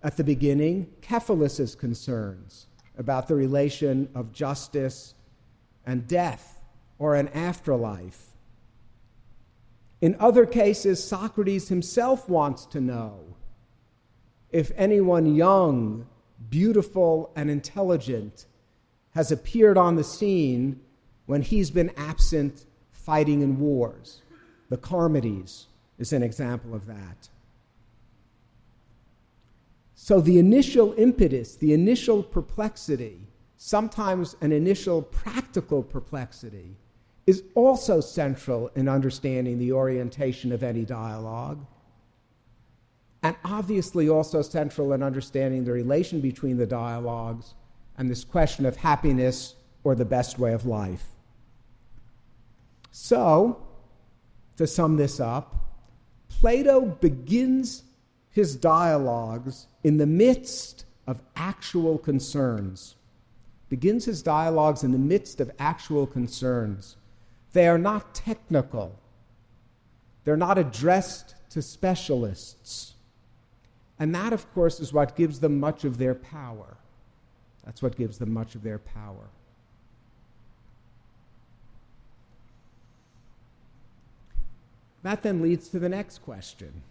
at 0.02 0.16
the 0.16 0.24
beginning, 0.24 0.94
Cephalus's 1.02 1.76
concerns 1.76 2.68
about 2.98 3.28
the 3.28 3.36
relation 3.36 4.08
of 4.16 4.32
justice 4.32 5.14
and 5.86 6.08
death 6.08 6.62
or 6.98 7.16
an 7.16 7.28
afterlife. 7.30 8.28
In 10.00 10.16
other 10.22 10.46
cases, 10.46 11.04
Socrates 11.04 11.68
himself 11.68 12.30
wants 12.30 12.66
to 12.68 12.80
know 12.80 13.36
if 14.52 14.72
anyone 14.78 15.36
young, 15.36 16.08
beautiful, 16.50 17.32
and 17.36 17.50
intelligent 17.50 18.46
has 19.16 19.32
appeared 19.32 19.78
on 19.78 19.96
the 19.96 20.04
scene 20.04 20.80
when 21.26 21.42
he's 21.42 21.72
been 21.72 21.92
absent 21.98 22.66
fighting 22.92 23.42
in 23.42 23.60
wars. 23.60 24.22
The 24.70 24.78
Charmides 24.78 25.66
is 25.98 26.14
an 26.14 26.24
example 26.24 26.76
of 26.76 26.86
that. 26.88 27.30
So 29.96 30.22
the 30.22 30.38
initial 30.38 30.94
impetus, 30.98 31.56
the 31.56 31.74
initial 31.74 32.22
perplexity, 32.22 33.28
sometimes 33.58 34.36
an 34.42 34.52
initial 34.52 35.02
practical 35.02 35.82
perplexity, 35.82 36.76
is 37.26 37.44
also 37.56 38.00
central 38.00 38.70
in 38.76 38.88
understanding 38.88 39.58
the 39.60 39.74
orientation 39.74 40.52
of 40.52 40.64
any 40.64 40.86
dialogue, 40.86 41.66
and 43.28 43.36
obviously 43.44 44.08
also 44.08 44.42
central 44.42 44.94
in 44.94 45.04
understanding 45.04 45.66
the 45.66 45.72
relation 45.74 46.22
between 46.22 46.56
the 46.56 46.66
dialogues 46.66 47.56
and 47.98 48.10
this 48.10 48.24
question 48.24 48.66
of 48.66 48.78
happiness 48.78 49.56
or 49.84 49.96
the 49.96 50.06
best 50.06 50.40
way 50.40 50.54
of 50.54 50.66
life. 50.66 51.08
So, 52.90 53.62
to 54.56 54.66
sum 54.66 54.96
this 54.96 55.20
up, 55.20 55.54
Plato 56.30 56.80
begins 56.86 57.84
his 58.30 58.56
dialogues 58.56 59.68
in 59.84 59.98
the 59.98 60.08
midst 60.08 60.86
of 61.06 61.22
actual 61.36 61.98
concerns. 61.98 62.96
Begins 63.68 64.06
his 64.06 64.24
dialogues 64.24 64.86
in 64.86 64.94
the 64.94 64.98
midst 64.98 65.42
of 65.42 65.52
actual 65.60 66.08
concerns. 66.08 66.96
They 67.52 67.68
are 67.68 67.78
not 67.78 68.16
technical, 68.16 68.98
they're 70.24 70.38
not 70.38 70.58
addressed 70.58 71.36
to 71.50 71.62
specialists. 71.62 72.94
And 74.00 74.14
that, 74.14 74.34
of 74.34 74.52
course, 74.54 74.80
is 74.80 74.94
what 74.94 75.16
gives 75.16 75.40
them 75.40 75.60
much 75.60 75.84
of 75.84 75.98
their 75.98 76.14
power. 76.14 76.78
That's 77.66 77.82
what 77.82 77.96
gives 77.96 78.18
them 78.18 78.34
much 78.34 78.56
of 78.56 78.64
their 78.64 78.80
power. 78.80 79.30
That 85.04 85.24
then 85.24 85.42
leads 85.42 85.70
to 85.70 85.80
the 85.80 85.90
next 85.90 86.20
question 86.20 86.84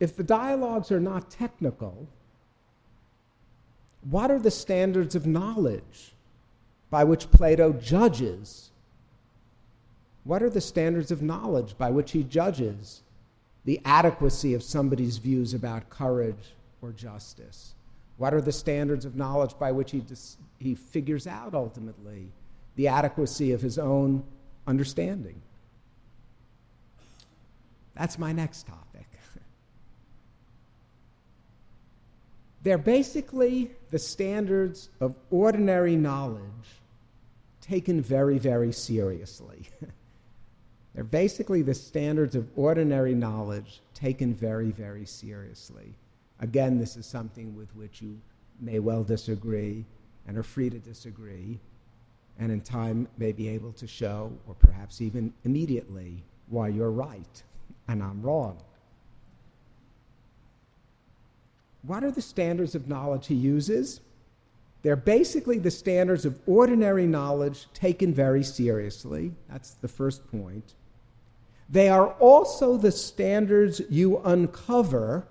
if 0.00 0.16
the 0.16 0.24
dialogues 0.24 0.90
are 0.90 1.00
not 1.00 1.30
technical, 1.30 2.08
what 4.02 4.30
are 4.30 4.38
the 4.38 4.50
standards 4.50 5.14
of 5.14 5.26
knowledge 5.26 6.12
by 6.90 7.04
which 7.04 7.30
Plato 7.30 7.72
judges? 7.72 8.70
What 10.24 10.42
are 10.42 10.50
the 10.50 10.60
standards 10.60 11.10
of 11.10 11.22
knowledge 11.22 11.78
by 11.78 11.90
which 11.90 12.12
he 12.12 12.22
judges 12.22 13.03
the 13.64 13.80
adequacy 13.84 14.54
of 14.54 14.62
somebody's 14.62 15.18
views 15.18 15.54
about 15.54 15.88
courage 15.88 16.54
or 16.82 16.92
justice? 16.92 17.74
What 18.16 18.34
are 18.34 18.40
the 18.40 18.52
standards 18.52 19.04
of 19.04 19.16
knowledge 19.16 19.58
by 19.58 19.72
which 19.72 19.90
he, 19.90 20.00
dis- 20.00 20.36
he 20.58 20.74
figures 20.74 21.26
out 21.26 21.54
ultimately 21.54 22.28
the 22.76 22.88
adequacy 22.88 23.52
of 23.52 23.60
his 23.60 23.78
own 23.78 24.24
understanding? 24.66 25.40
That's 27.94 28.18
my 28.18 28.32
next 28.32 28.66
topic. 28.66 28.84
They're 32.64 32.78
basically 32.78 33.70
the 33.90 33.98
standards 33.98 34.88
of 34.98 35.14
ordinary 35.30 35.96
knowledge 35.96 36.40
taken 37.60 38.00
very, 38.00 38.38
very 38.38 38.72
seriously. 38.72 39.68
They're 40.94 41.04
basically 41.04 41.62
the 41.62 41.74
standards 41.74 42.36
of 42.36 42.48
ordinary 42.56 43.14
knowledge 43.14 43.80
taken 43.94 44.32
very, 44.32 44.70
very 44.70 45.04
seriously. 45.04 45.94
Again, 46.38 46.78
this 46.78 46.96
is 46.96 47.04
something 47.04 47.56
with 47.56 47.74
which 47.74 48.00
you 48.00 48.20
may 48.60 48.78
well 48.78 49.02
disagree 49.02 49.84
and 50.26 50.38
are 50.38 50.42
free 50.44 50.70
to 50.70 50.78
disagree, 50.78 51.58
and 52.38 52.52
in 52.52 52.60
time 52.60 53.08
may 53.18 53.32
be 53.32 53.48
able 53.48 53.72
to 53.72 53.86
show, 53.86 54.32
or 54.46 54.54
perhaps 54.54 55.00
even 55.00 55.32
immediately, 55.44 56.22
why 56.48 56.68
you're 56.68 56.90
right 56.90 57.42
and 57.88 58.02
I'm 58.02 58.22
wrong. 58.22 58.58
What 61.82 62.02
are 62.04 62.10
the 62.10 62.22
standards 62.22 62.74
of 62.74 62.88
knowledge 62.88 63.26
he 63.26 63.34
uses? 63.34 64.00
They're 64.82 64.96
basically 64.96 65.58
the 65.58 65.70
standards 65.70 66.24
of 66.24 66.38
ordinary 66.46 67.06
knowledge 67.06 67.66
taken 67.74 68.14
very 68.14 68.42
seriously. 68.42 69.32
That's 69.50 69.72
the 69.72 69.88
first 69.88 70.30
point. 70.30 70.74
They 71.68 71.88
are 71.88 72.08
also 72.14 72.76
the 72.76 72.92
standards 72.92 73.80
you 73.90 74.18
uncover 74.18 75.26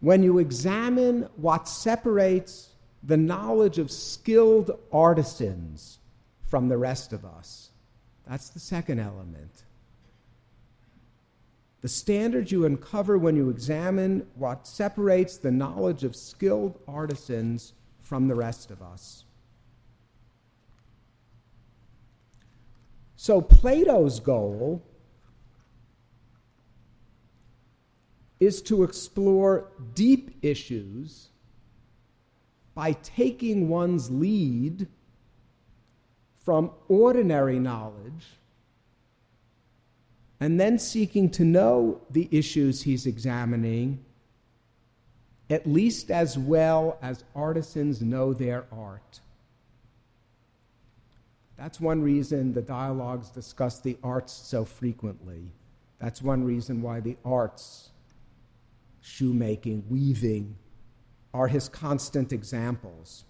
when 0.00 0.22
you 0.22 0.38
examine 0.38 1.28
what 1.36 1.68
separates 1.68 2.70
the 3.02 3.16
knowledge 3.16 3.78
of 3.78 3.90
skilled 3.90 4.70
artisans 4.92 5.98
from 6.46 6.68
the 6.68 6.76
rest 6.76 7.12
of 7.12 7.24
us. 7.24 7.70
That's 8.26 8.48
the 8.48 8.60
second 8.60 8.98
element 8.98 9.64
the 11.84 11.88
standards 11.90 12.50
you 12.50 12.64
uncover 12.64 13.18
when 13.18 13.36
you 13.36 13.50
examine 13.50 14.26
what 14.36 14.66
separates 14.66 15.36
the 15.36 15.50
knowledge 15.50 16.02
of 16.02 16.16
skilled 16.16 16.80
artisans 16.88 17.74
from 18.00 18.26
the 18.26 18.34
rest 18.34 18.70
of 18.70 18.80
us. 18.80 19.26
So, 23.16 23.42
Plato's 23.42 24.18
goal 24.18 24.82
is 28.44 28.62
to 28.62 28.82
explore 28.82 29.70
deep 29.94 30.36
issues 30.42 31.28
by 32.74 32.92
taking 32.92 33.68
one's 33.68 34.10
lead 34.10 34.86
from 36.44 36.70
ordinary 36.88 37.58
knowledge 37.58 38.26
and 40.40 40.60
then 40.60 40.78
seeking 40.78 41.30
to 41.30 41.44
know 41.44 42.00
the 42.10 42.28
issues 42.30 42.82
he's 42.82 43.06
examining 43.06 44.04
at 45.50 45.66
least 45.66 46.10
as 46.10 46.38
well 46.38 46.98
as 47.02 47.24
artisans 47.34 48.00
know 48.00 48.32
their 48.32 48.66
art. 48.72 49.20
That's 51.56 51.80
one 51.80 52.02
reason 52.02 52.52
the 52.52 52.62
dialogues 52.62 53.28
discuss 53.30 53.78
the 53.78 53.96
arts 54.02 54.32
so 54.32 54.64
frequently. 54.64 55.50
That's 55.98 56.20
one 56.20 56.44
reason 56.44 56.82
why 56.82 57.00
the 57.00 57.16
arts, 57.24 57.90
shoemaking, 59.04 59.84
weaving, 59.90 60.56
are 61.34 61.46
his 61.46 61.68
constant 61.68 62.32
examples. 62.32 63.24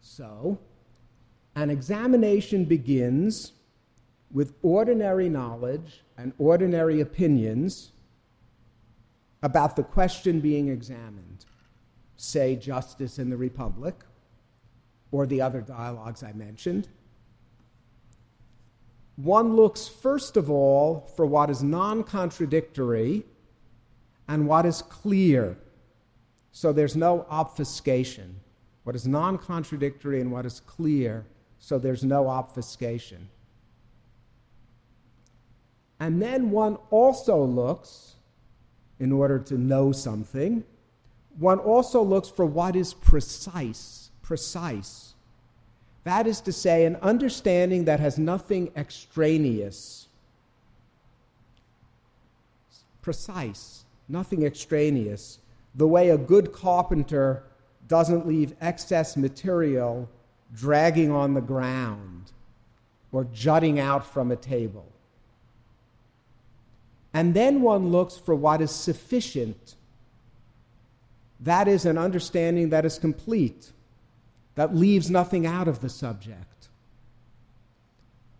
So, 0.00 0.58
an 1.54 1.68
examination 1.68 2.64
begins 2.64 3.52
with 4.32 4.54
ordinary 4.62 5.28
knowledge 5.28 6.02
and 6.16 6.32
ordinary 6.38 7.02
opinions 7.02 7.92
about 9.42 9.76
the 9.76 9.82
question 9.82 10.40
being 10.40 10.68
examined, 10.68 11.44
say, 12.16 12.56
justice 12.56 13.18
in 13.18 13.28
the 13.28 13.36
Republic, 13.36 13.96
or 15.12 15.26
the 15.26 15.42
other 15.42 15.60
dialogues 15.60 16.22
I 16.22 16.32
mentioned. 16.32 16.88
One 19.16 19.56
looks 19.56 19.88
first 19.88 20.36
of 20.36 20.50
all 20.50 21.10
for 21.16 21.24
what 21.24 21.50
is 21.50 21.62
non 21.62 22.04
contradictory 22.04 23.24
and 24.28 24.46
what 24.46 24.66
is 24.66 24.82
clear. 24.82 25.56
So 26.52 26.72
there's 26.72 26.96
no 26.96 27.26
obfuscation. 27.28 28.40
What 28.84 28.94
is 28.94 29.06
non 29.06 29.36
contradictory 29.38 30.20
and 30.20 30.30
what 30.30 30.46
is 30.46 30.60
clear, 30.60 31.24
so 31.58 31.76
there's 31.78 32.04
no 32.04 32.28
obfuscation. 32.28 33.28
And 35.98 36.22
then 36.22 36.50
one 36.52 36.76
also 36.90 37.42
looks, 37.42 38.14
in 39.00 39.10
order 39.10 39.38
to 39.40 39.58
know 39.58 39.90
something, 39.90 40.62
one 41.36 41.58
also 41.58 42.00
looks 42.00 42.28
for 42.28 42.46
what 42.46 42.76
is 42.76 42.94
precise. 42.94 44.10
Precise. 44.22 45.15
That 46.06 46.28
is 46.28 46.40
to 46.42 46.52
say, 46.52 46.84
an 46.84 46.94
understanding 47.02 47.86
that 47.86 47.98
has 47.98 48.16
nothing 48.16 48.70
extraneous. 48.76 50.06
Precise, 53.02 53.84
nothing 54.08 54.44
extraneous. 54.44 55.40
The 55.74 55.88
way 55.88 56.10
a 56.10 56.16
good 56.16 56.52
carpenter 56.52 57.42
doesn't 57.88 58.24
leave 58.24 58.54
excess 58.60 59.16
material 59.16 60.08
dragging 60.54 61.10
on 61.10 61.34
the 61.34 61.40
ground 61.40 62.30
or 63.10 63.24
jutting 63.24 63.80
out 63.80 64.06
from 64.06 64.30
a 64.30 64.36
table. 64.36 64.86
And 67.12 67.34
then 67.34 67.62
one 67.62 67.90
looks 67.90 68.16
for 68.16 68.36
what 68.36 68.60
is 68.60 68.70
sufficient. 68.70 69.74
That 71.40 71.66
is 71.66 71.84
an 71.84 71.98
understanding 71.98 72.68
that 72.68 72.84
is 72.84 72.96
complete, 72.96 73.72
that 74.56 74.74
leaves 74.74 75.10
nothing 75.10 75.46
out 75.46 75.68
of 75.68 75.80
the 75.80 75.88
subject. 75.88 76.68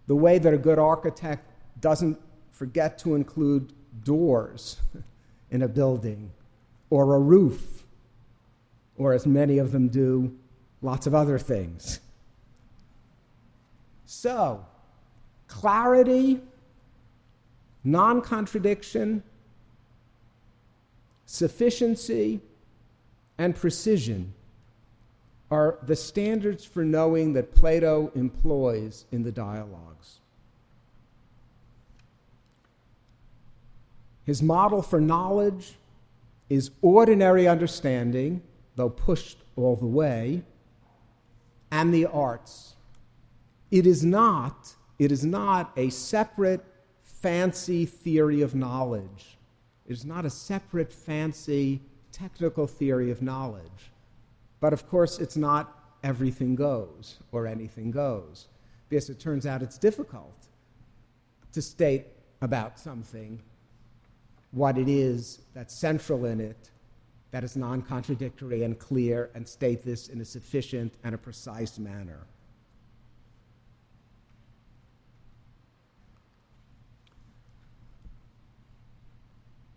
The 0.06 0.16
way 0.16 0.38
that 0.38 0.52
a 0.52 0.58
good 0.58 0.78
architect 0.78 1.48
doesn't 1.80 2.18
forget 2.50 2.98
to 2.98 3.14
include 3.14 3.72
doors 4.02 4.78
in 5.50 5.62
a 5.62 5.68
building 5.68 6.32
or 6.90 7.14
a 7.14 7.18
roof, 7.18 7.84
or 8.96 9.12
as 9.12 9.26
many 9.26 9.58
of 9.58 9.72
them 9.72 9.88
do, 9.88 10.36
lots 10.80 11.06
of 11.06 11.14
other 11.14 11.38
things. 11.38 12.00
So, 14.06 14.64
clarity 15.48 16.40
non 17.84 18.20
contradiction, 18.20 19.22
sufficiency, 21.24 22.40
and 23.38 23.54
precision 23.54 24.32
are 25.50 25.78
the 25.82 25.96
standards 25.96 26.64
for 26.64 26.84
knowing 26.84 27.32
that 27.34 27.54
Plato 27.54 28.10
employs 28.14 29.04
in 29.12 29.22
the 29.22 29.32
dialogues. 29.32 30.20
His 34.24 34.42
model 34.42 34.82
for 34.82 35.00
knowledge 35.00 35.76
is 36.48 36.72
ordinary 36.82 37.46
understanding, 37.46 38.42
though 38.74 38.90
pushed 38.90 39.38
all 39.54 39.76
the 39.76 39.86
way, 39.86 40.42
and 41.70 41.94
the 41.94 42.06
arts. 42.06 42.74
It 43.70 43.86
is 43.86 44.04
not, 44.04 44.74
it 44.98 45.12
is 45.12 45.24
not 45.24 45.72
a 45.76 45.90
separate 45.90 46.64
fancy 47.02 47.86
theory 47.86 48.42
of 48.42 48.54
knowledge. 48.54 49.38
It 49.86 49.92
is 49.92 50.04
not 50.04 50.24
a 50.24 50.30
separate, 50.30 50.92
fancy, 50.92 51.82
technical 52.10 52.66
theory 52.66 53.10
of 53.10 53.22
knowledge. 53.22 53.90
But 54.60 54.72
of 54.72 54.88
course, 54.88 55.18
it's 55.18 55.36
not 55.36 55.96
everything 56.02 56.54
goes 56.54 57.18
or 57.32 57.46
anything 57.46 57.90
goes, 57.90 58.48
because 58.88 59.10
it 59.10 59.20
turns 59.20 59.46
out 59.46 59.62
it's 59.62 59.78
difficult 59.78 60.46
to 61.52 61.62
state 61.62 62.06
about 62.40 62.78
something 62.78 63.42
what 64.52 64.78
it 64.78 64.88
is 64.88 65.40
that's 65.54 65.78
central 65.78 66.24
in 66.24 66.40
it, 66.40 66.70
that 67.30 67.44
is 67.44 67.56
non 67.56 67.82
contradictory 67.82 68.62
and 68.62 68.78
clear, 68.78 69.30
and 69.34 69.46
state 69.46 69.84
this 69.84 70.08
in 70.08 70.20
a 70.20 70.24
sufficient 70.24 70.94
and 71.04 71.14
a 71.14 71.18
precise 71.18 71.78
manner. 71.78 72.26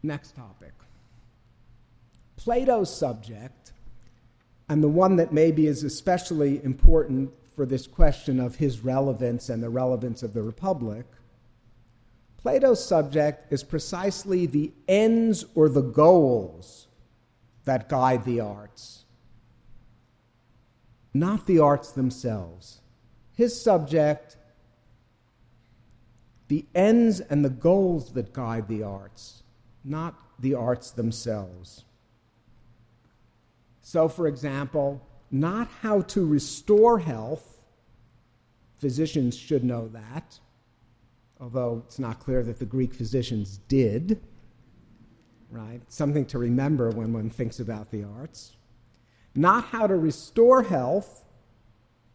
Next 0.02 0.36
topic. 0.36 0.72
Plato's 2.38 2.96
subject, 2.96 3.74
and 4.70 4.84
the 4.84 4.88
one 4.88 5.16
that 5.18 5.34
maybe 5.34 5.68
is 5.68 5.84
especially 5.84 6.64
important 6.64 7.32
for 7.56 7.66
this 7.66 7.88
question 7.88 8.40
of 8.40 8.56
his 8.56 8.82
relevance 8.82 9.50
and 9.50 9.62
the 9.62 9.70
relevance 9.70 10.24
of 10.24 10.34
the 10.34 10.44
Republic, 10.44 11.06
Plato's 12.38 12.86
subject 12.86 13.52
is 13.52 13.64
precisely 13.64 14.46
the 14.46 14.72
ends 14.88 15.44
or 15.56 15.68
the 15.68 15.82
goals 15.82 16.88
that 17.66 17.90
guide 17.90 18.24
the 18.24 18.40
arts, 18.40 19.04
not 21.14 21.48
the 21.48 21.60
arts 21.60 21.92
themselves. 21.92 22.80
His 23.34 23.62
subject, 23.62 24.38
the 26.48 26.66
ends 26.74 27.20
and 27.20 27.44
the 27.44 27.50
goals 27.50 28.14
that 28.14 28.32
guide 28.32 28.70
the 28.70 28.84
arts 28.84 29.40
not 29.84 30.16
the 30.40 30.54
arts 30.54 30.92
themselves. 30.92 31.86
So, 33.90 34.08
for 34.08 34.28
example, 34.28 35.02
not 35.32 35.68
how 35.82 36.02
to 36.02 36.24
restore 36.24 37.00
health, 37.00 37.66
physicians 38.78 39.36
should 39.36 39.64
know 39.64 39.88
that, 39.88 40.40
although 41.40 41.82
it's 41.88 41.98
not 41.98 42.20
clear 42.20 42.44
that 42.44 42.60
the 42.60 42.68
Greek 42.68 42.94
physicians 42.94 43.58
did, 43.68 44.22
right? 45.50 45.82
Something 45.88 46.28
to 46.28 46.38
remember 46.38 46.92
when 46.92 47.14
one 47.14 47.32
thinks 47.32 47.60
about 47.60 47.90
the 47.90 48.04
arts. 48.04 48.56
Not 49.34 49.64
how 49.64 49.88
to 49.88 49.96
restore 49.96 50.62
health, 50.62 51.26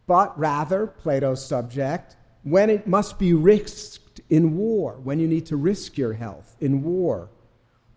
but 0.07 0.39
rather, 0.39 0.87
Plato's 0.87 1.45
subject, 1.45 2.15
when 2.43 2.69
it 2.69 2.87
must 2.87 3.19
be 3.19 3.33
risked 3.33 4.21
in 4.29 4.55
war, 4.55 4.97
when 5.03 5.19
you 5.19 5.27
need 5.27 5.45
to 5.47 5.57
risk 5.57 5.97
your 5.97 6.13
health 6.13 6.55
in 6.61 6.83
war 6.83 7.31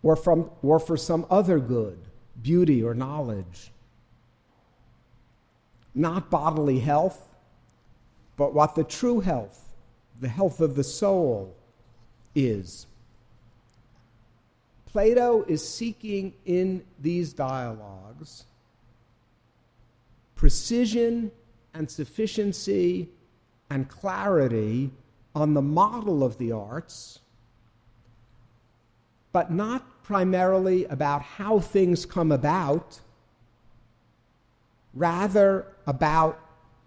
or, 0.03 0.17
from, 0.17 0.51
or 0.63 0.81
for 0.81 0.97
some 0.97 1.25
other 1.31 1.61
good, 1.61 2.08
beauty 2.43 2.83
or 2.83 2.95
knowledge. 2.95 3.71
Not 5.95 6.31
bodily 6.31 6.81
health, 6.81 7.29
but 8.37 8.55
what 8.55 8.75
the 8.75 8.85
true 8.85 9.21
health, 9.21 9.75
the 10.21 10.29
health 10.29 10.61
of 10.61 10.75
the 10.77 10.85
soul, 10.85 11.57
is. 12.35 12.87
Plato 14.87 15.45
is 15.45 15.67
seeking 15.67 16.35
in 16.45 16.85
these 16.99 17.33
dialogues 17.33 18.45
precision 20.35 21.33
and 21.75 21.91
sufficiency 21.91 23.09
and 23.69 23.89
clarity 23.89 24.91
on 25.35 25.53
the 25.53 25.61
model 25.61 26.23
of 26.23 26.39
the 26.39 26.53
arts 26.53 27.19
but 29.33 29.51
not 29.51 29.98
primarily 30.09 30.87
about 30.87 31.21
how 31.21 31.61
things 31.61 32.07
come 32.07 32.33
about, 32.33 32.99
rather 34.95 35.67
about 35.87 36.41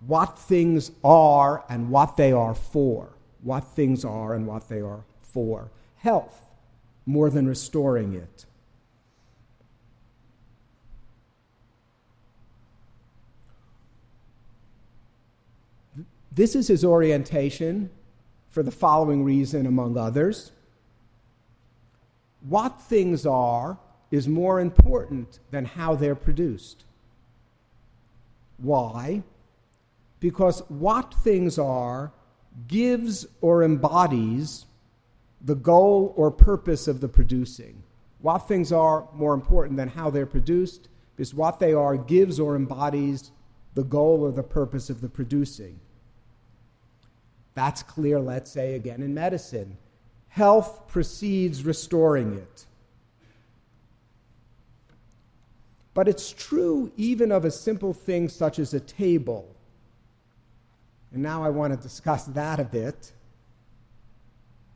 what 0.08 0.40
things 0.40 0.90
are 1.04 1.64
and 1.70 1.92
what 1.92 2.18
they 2.18 2.32
are 2.32 2.56
for. 2.56 3.10
What 3.44 3.64
things 3.64 4.04
are 4.04 4.34
and 4.34 4.48
what 4.48 4.70
they 4.70 4.82
are 4.82 5.04
for. 5.22 5.70
Health, 5.98 6.48
more 7.06 7.30
than 7.30 7.46
restoring 7.46 8.16
it. 8.16 8.48
This 16.32 16.56
is 16.56 16.70
his 16.70 16.84
orientation 16.84 17.92
for 18.50 18.64
the 18.64 18.72
following 18.72 19.24
reason, 19.24 19.68
among 19.68 19.96
others 19.96 20.54
what 22.48 22.82
things 22.82 23.26
are 23.26 23.78
is 24.10 24.28
more 24.28 24.60
important 24.60 25.40
than 25.52 25.66
how 25.66 25.96
they're 25.96 26.16
produced. 26.16 26.86
Why? 28.58 29.24
Because 30.20 30.60
what 30.68 31.14
things 31.14 31.58
are 31.58 32.12
gives 32.68 33.26
or 33.40 33.64
embodies 33.64 34.66
the 35.40 35.56
goal 35.56 36.14
or 36.18 36.30
purpose 36.30 36.88
of 36.88 37.02
the 37.02 37.08
producing. 37.08 37.84
What 38.20 38.48
things 38.48 38.72
are 38.72 39.08
more 39.14 39.34
important 39.34 39.78
than 39.78 39.88
how 39.88 40.10
they're 40.10 40.26
produced 40.26 40.90
because 41.16 41.34
what 41.34 41.60
they 41.60 41.74
are 41.74 41.98
gives 41.98 42.40
or 42.40 42.56
embodies 42.56 43.32
the 43.74 43.84
goal 43.84 44.22
or 44.22 44.32
the 44.32 44.44
purpose 44.44 44.90
of 44.90 45.02
the 45.02 45.10
producing. 45.10 45.80
That's 47.54 47.84
clear, 47.84 48.20
let's 48.20 48.52
say, 48.52 48.76
again 48.76 49.02
in 49.02 49.14
medicine 49.14 49.78
health 50.32 50.88
precedes 50.88 51.64
restoring 51.66 52.38
it. 52.38 52.66
But 55.94 56.08
it's 56.08 56.32
true 56.32 56.92
even 56.96 57.32
of 57.34 57.44
a 57.44 57.52
simple 57.52 57.94
thing 57.94 58.30
such 58.30 58.58
as 58.58 58.74
a 58.74 58.80
table 58.80 59.56
And 61.14 61.22
now 61.22 61.44
I 61.44 61.50
want 61.50 61.74
to 61.74 61.80
discuss 61.80 62.24
that 62.42 62.60
a 62.60 62.64
bit 62.64 63.12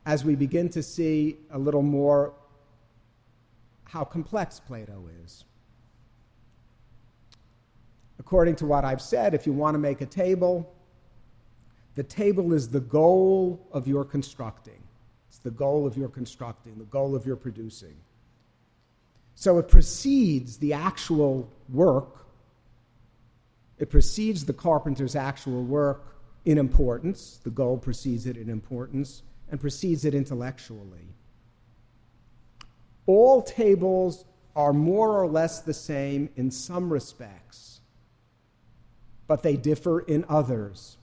as 0.06 0.24
we 0.26 0.36
begin 0.36 0.70
to 0.70 0.84
see 0.84 1.38
a 1.50 1.58
little 1.58 1.82
more 1.82 2.34
how 3.86 4.04
complex 4.04 4.60
Plato 4.60 5.06
is. 5.24 5.46
According 8.20 8.58
to 8.58 8.66
what 8.66 8.84
I've 8.84 9.02
said, 9.02 9.34
if 9.34 9.48
you 9.48 9.54
want 9.54 9.76
to 9.76 9.80
make 9.80 10.02
a 10.02 10.06
table, 10.06 10.74
the 11.96 12.04
table 12.04 12.52
is 12.52 12.68
the 12.70 12.82
goal 12.82 13.66
of 13.72 13.88
your 13.88 14.04
constructing. 14.04 14.85
The 15.46 15.52
goal 15.52 15.86
of 15.86 15.96
your 15.96 16.10
constructing, 16.10 16.80
the 16.80 16.86
goal 16.86 17.16
of 17.16 17.28
your 17.28 17.36
producing. 17.36 17.94
So 19.36 19.60
it 19.60 19.68
precedes 19.68 20.58
the 20.58 20.74
actual 20.74 21.48
work, 21.70 22.26
it 23.78 23.92
precedes 23.92 24.46
the 24.46 24.54
carpenter's 24.54 25.16
actual 25.16 25.64
work 25.64 26.18
in 26.46 26.58
importance. 26.58 27.40
The 27.44 27.52
goal 27.52 27.78
precedes 27.78 28.26
it 28.26 28.38
in 28.38 28.50
importance 28.50 29.22
and 29.52 29.62
precedes 29.62 30.04
it 30.04 30.16
intellectually. 30.16 31.14
All 33.06 33.44
tables 33.44 34.26
are 34.56 34.74
more 34.74 35.22
or 35.22 35.28
less 35.28 35.60
the 35.60 35.76
same 35.76 36.30
in 36.36 36.50
some 36.50 36.92
respects, 36.92 37.82
but 39.28 39.44
they 39.44 39.58
differ 39.58 40.00
in 40.00 40.26
others. 40.28 40.98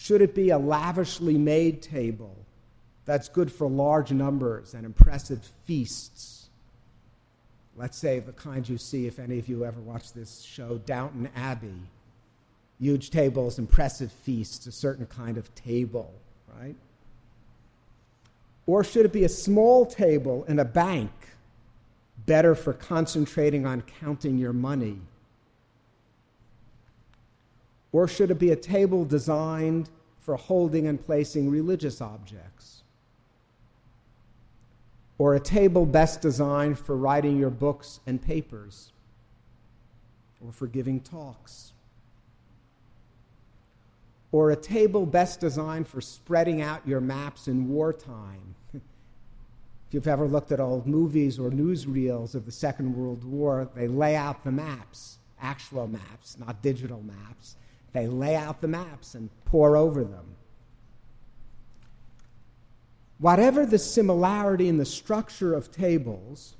Should 0.00 0.22
it 0.22 0.32
be 0.32 0.50
a 0.50 0.58
lavishly 0.58 1.36
made 1.36 1.82
table 1.82 2.38
that's 3.08 3.26
good 3.26 3.50
for 3.50 3.66
large 3.70 4.12
numbers 4.12 4.74
and 4.74 4.84
impressive 4.84 5.42
feasts. 5.64 6.50
Let's 7.74 7.96
say 7.96 8.20
the 8.20 8.32
kind 8.32 8.68
you 8.68 8.76
see 8.76 9.06
if 9.06 9.18
any 9.18 9.38
of 9.38 9.48
you 9.48 9.64
ever 9.64 9.80
watch 9.80 10.12
this 10.12 10.42
show, 10.42 10.76
Downton 10.76 11.30
Abbey. 11.34 11.80
Huge 12.78 13.08
tables, 13.08 13.58
impressive 13.58 14.12
feasts, 14.12 14.66
a 14.66 14.72
certain 14.72 15.06
kind 15.06 15.38
of 15.38 15.54
table, 15.54 16.12
right? 16.54 16.76
Or 18.66 18.84
should 18.84 19.06
it 19.06 19.12
be 19.12 19.24
a 19.24 19.28
small 19.30 19.86
table 19.86 20.44
in 20.46 20.58
a 20.58 20.64
bank, 20.66 21.10
better 22.26 22.54
for 22.54 22.74
concentrating 22.74 23.64
on 23.64 23.80
counting 24.00 24.36
your 24.36 24.52
money? 24.52 24.98
Or 27.92 28.06
should 28.06 28.30
it 28.30 28.38
be 28.38 28.50
a 28.50 28.56
table 28.56 29.04
designed 29.04 29.88
for 30.18 30.36
holding 30.36 30.86
and 30.86 31.04
placing 31.04 31.50
religious 31.50 32.00
objects? 32.00 32.78
or 35.18 35.34
a 35.34 35.40
table 35.40 35.84
best 35.84 36.20
designed 36.20 36.78
for 36.78 36.96
writing 36.96 37.36
your 37.36 37.50
books 37.50 38.00
and 38.06 38.22
papers, 38.22 38.92
or 40.44 40.52
for 40.52 40.68
giving 40.68 41.00
talks, 41.00 41.72
or 44.30 44.50
a 44.50 44.56
table 44.56 45.04
best 45.04 45.40
designed 45.40 45.88
for 45.88 46.00
spreading 46.00 46.62
out 46.62 46.86
your 46.86 47.00
maps 47.00 47.48
in 47.48 47.68
wartime. 47.68 48.54
if 48.74 48.80
you've 49.90 50.06
ever 50.06 50.28
looked 50.28 50.52
at 50.52 50.60
old 50.60 50.86
movies 50.86 51.38
or 51.38 51.50
newsreels 51.50 52.36
of 52.36 52.46
the 52.46 52.52
Second 52.52 52.94
World 52.94 53.24
War, 53.24 53.68
they 53.74 53.88
lay 53.88 54.14
out 54.14 54.44
the 54.44 54.52
maps, 54.52 55.18
actual 55.40 55.88
maps, 55.88 56.38
not 56.38 56.62
digital 56.62 57.02
maps. 57.02 57.56
They 57.92 58.06
lay 58.06 58.36
out 58.36 58.60
the 58.60 58.68
maps 58.68 59.14
and 59.14 59.30
pore 59.44 59.76
over 59.76 60.04
them. 60.04 60.36
Whatever 63.18 63.66
the 63.66 63.78
similarity 63.78 64.68
in 64.68 64.76
the 64.76 64.84
structure 64.84 65.54
of 65.54 65.72
tables, 65.72 66.54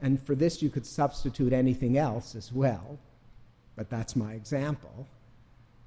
and 0.00 0.20
for 0.20 0.34
this 0.34 0.62
you 0.62 0.68
could 0.68 0.86
substitute 0.86 1.52
anything 1.52 1.96
else 1.96 2.34
as 2.34 2.52
well, 2.52 2.98
but 3.76 3.88
that's 3.88 4.16
my 4.16 4.32
example. 4.32 5.06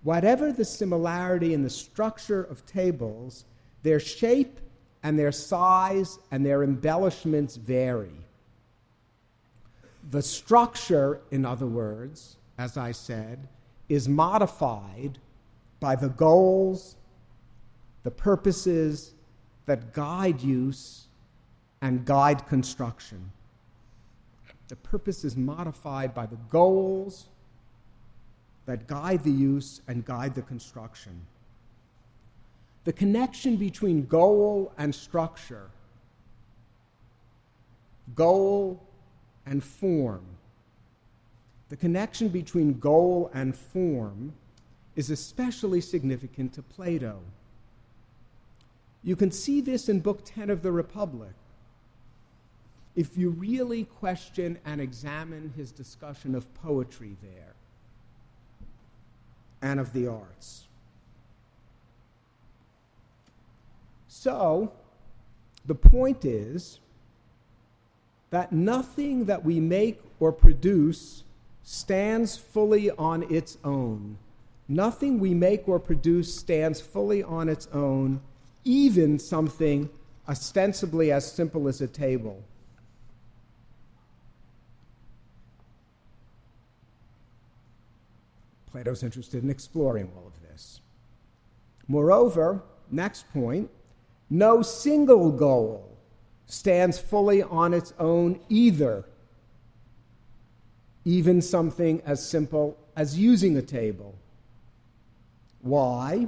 Whatever 0.04 0.54
the 0.54 0.64
similarity 0.64 1.54
in 1.54 1.64
the 1.64 1.70
structure 1.70 2.44
of 2.44 2.66
tables, 2.66 3.44
their 3.84 4.00
shape 4.00 4.60
and 5.04 5.20
their 5.20 5.32
size 5.32 6.18
and 6.32 6.46
their 6.46 6.64
embellishments 6.64 7.58
vary. 7.58 8.12
The 10.10 10.22
structure, 10.22 11.20
in 11.30 11.46
other 11.46 11.66
words, 11.66 12.38
as 12.58 12.78
I 12.78 12.92
said, 12.92 13.48
is 13.90 14.08
modified 14.08 15.20
by 15.80 15.96
the 15.96 16.10
goals, 16.10 16.96
the 18.04 18.12
purposes, 18.12 19.14
that 19.66 19.94
guide 19.94 20.42
use 20.42 21.08
and 21.82 22.06
guide 22.06 22.48
construction. 22.48 23.32
The 24.68 24.76
purpose 24.76 25.24
is 25.24 25.36
modified 25.36 26.14
by 26.14 26.26
the 26.26 26.38
goals 26.50 27.28
that 28.66 28.88
guide 28.88 29.24
the 29.24 29.32
use 29.32 29.82
and 29.88 30.04
guide 30.06 30.34
the 30.34 30.42
construction. 30.42 31.22
The 32.84 32.94
connection 32.94 33.58
between 33.58 34.06
goal 34.06 34.72
and 34.78 34.94
structure, 34.94 35.70
goal 38.16 38.82
and 39.46 39.64
form, 39.64 40.26
the 41.70 41.76
connection 41.76 42.30
between 42.30 42.80
goal 42.80 43.32
and 43.34 43.56
form 43.56 44.34
is 44.96 45.10
especially 45.10 45.82
significant 45.82 46.54
to 46.54 46.62
Plato. 46.62 47.20
You 49.04 49.16
can 49.16 49.32
see 49.32 49.62
this 49.62 49.90
in 49.90 50.00
Book 50.00 50.22
10 50.24 50.50
of 50.50 50.62
the 50.62 50.72
Republic. 50.72 51.34
If 52.96 53.18
you 53.18 53.30
really 53.30 53.84
question 53.84 54.58
and 54.66 54.80
examine 54.80 55.54
his 55.56 55.72
discussion 55.72 56.34
of 56.34 56.52
poetry 56.54 57.18
there 57.22 57.56
and 59.62 59.80
of 59.80 59.92
the 59.94 60.08
arts. 60.08 60.66
So, 64.08 64.72
the 65.66 65.76
point 65.76 66.24
is 66.24 66.80
that 68.30 68.52
nothing 68.52 69.26
that 69.26 69.44
we 69.44 69.60
make 69.60 70.02
or 70.20 70.32
produce 70.32 71.24
stands 71.66 72.38
fully 72.38 72.92
on 72.92 73.24
its 73.24 73.58
own. 73.66 74.18
Nothing 74.70 75.20
we 75.20 75.34
make 75.34 75.68
or 75.68 75.80
produce 75.80 76.34
stands 76.34 76.80
fully 76.80 77.22
on 77.22 77.50
its 77.50 77.68
own 77.74 78.22
even 78.66 79.20
something 79.20 79.90
ostensibly 80.28 81.12
as 81.12 81.32
simple 81.32 81.68
as 81.68 81.82
a 81.82 81.88
table. 81.88 82.44
Plato's 88.72 89.04
interested 89.04 89.44
in 89.44 89.50
exploring 89.50 90.12
all 90.18 90.28
of 90.28 90.42
this. 90.42 90.82
Moreover, 91.88 92.64
next 92.92 93.32
point, 93.32 93.70
no 94.30 94.62
single 94.62 95.32
goal 95.32 95.98
stands 96.48 97.00
fully 97.00 97.42
on 97.42 97.74
its 97.74 97.94
own 98.00 98.40
either, 98.50 99.06
even 101.06 101.42
something 101.42 102.02
as 102.06 102.28
simple 102.28 102.78
as 102.96 103.18
using 103.18 103.56
a 103.56 103.62
table. 103.62 104.16
Why? 105.62 106.28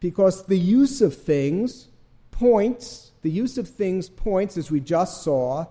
because 0.00 0.44
the 0.44 0.58
use 0.58 1.00
of 1.00 1.16
things 1.16 1.88
points, 2.30 3.12
the 3.22 3.30
use 3.30 3.58
of 3.58 3.68
things 3.68 4.08
points, 4.08 4.56
as 4.56 4.70
we 4.70 4.80
just 4.80 5.22
saw, 5.22 5.66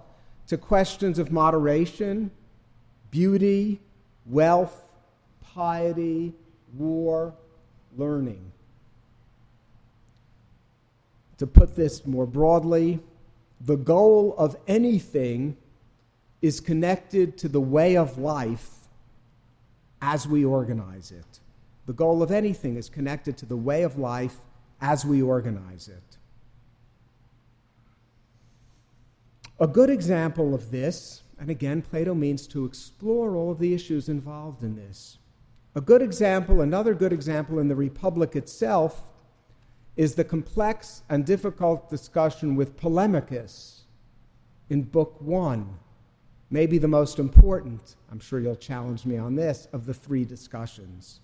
to 0.48 0.58
questions 0.58 1.20
of 1.20 1.32
moderation, 1.32 2.32
beauty, 3.12 3.80
wealth, 4.26 4.84
piety, 5.42 6.34
war, 6.74 7.34
learning. 7.96 8.52
To 11.38 11.48
put 11.48 11.76
this 11.76 12.06
more 12.06 12.26
broadly, 12.26 13.00
the 13.62 13.78
goal 13.78 14.36
of 14.38 14.56
anything 14.68 15.58
is 16.42 16.60
connected 16.60 17.38
to 17.40 17.48
the 17.48 17.62
way 17.62 17.96
of 17.96 18.18
life 18.18 18.70
as 20.02 20.28
we 20.28 20.46
organize 20.46 21.12
it. 21.12 21.40
The 21.86 21.94
goal 21.94 22.22
of 22.22 22.32
anything 22.32 22.76
is 22.76 22.90
connected 22.90 23.38
to 23.38 23.46
the 23.46 23.58
way 23.58 23.84
of 23.84 23.98
life 23.98 24.38
as 24.82 25.06
we 25.06 25.22
organize 25.22 25.88
it. 25.88 26.18
A 29.60 29.68
good 29.68 29.90
example 29.90 30.54
of 30.54 30.72
this, 30.72 31.24
and 31.40 31.50
again, 31.50 31.82
Plato 31.82 32.14
means 32.14 32.46
to 32.48 32.66
explore 32.66 33.36
all 33.36 33.52
of 33.52 33.60
the 33.60 33.74
issues 33.74 34.10
involved 34.10 34.64
in 34.64 34.76
this. 34.76 35.18
A 35.76 35.82
good 35.82 36.02
example, 36.02 36.62
another 36.62 36.94
good 36.94 37.14
example 37.14 37.60
in 37.60 37.68
the 37.68 37.76
Republic 37.76 38.36
itself, 38.36 39.08
is 39.96 40.16
the 40.16 40.24
complex 40.24 41.04
and 41.10 41.26
difficult 41.26 41.90
discussion 41.90 42.56
with 42.56 42.78
Polemarchus 42.78 43.82
in 44.70 44.84
Book 44.84 45.22
One. 45.22 45.80
Maybe 46.56 46.78
the 46.78 46.88
most 46.88 47.20
important, 47.20 47.96
I'm 48.10 48.22
sure 48.22 48.40
you'll 48.40 48.56
challenge 48.56 49.06
me 49.06 49.18
on 49.18 49.36
this, 49.36 49.68
of 49.74 49.86
the 49.86 49.94
three 49.94 50.24
discussions. 50.24 51.20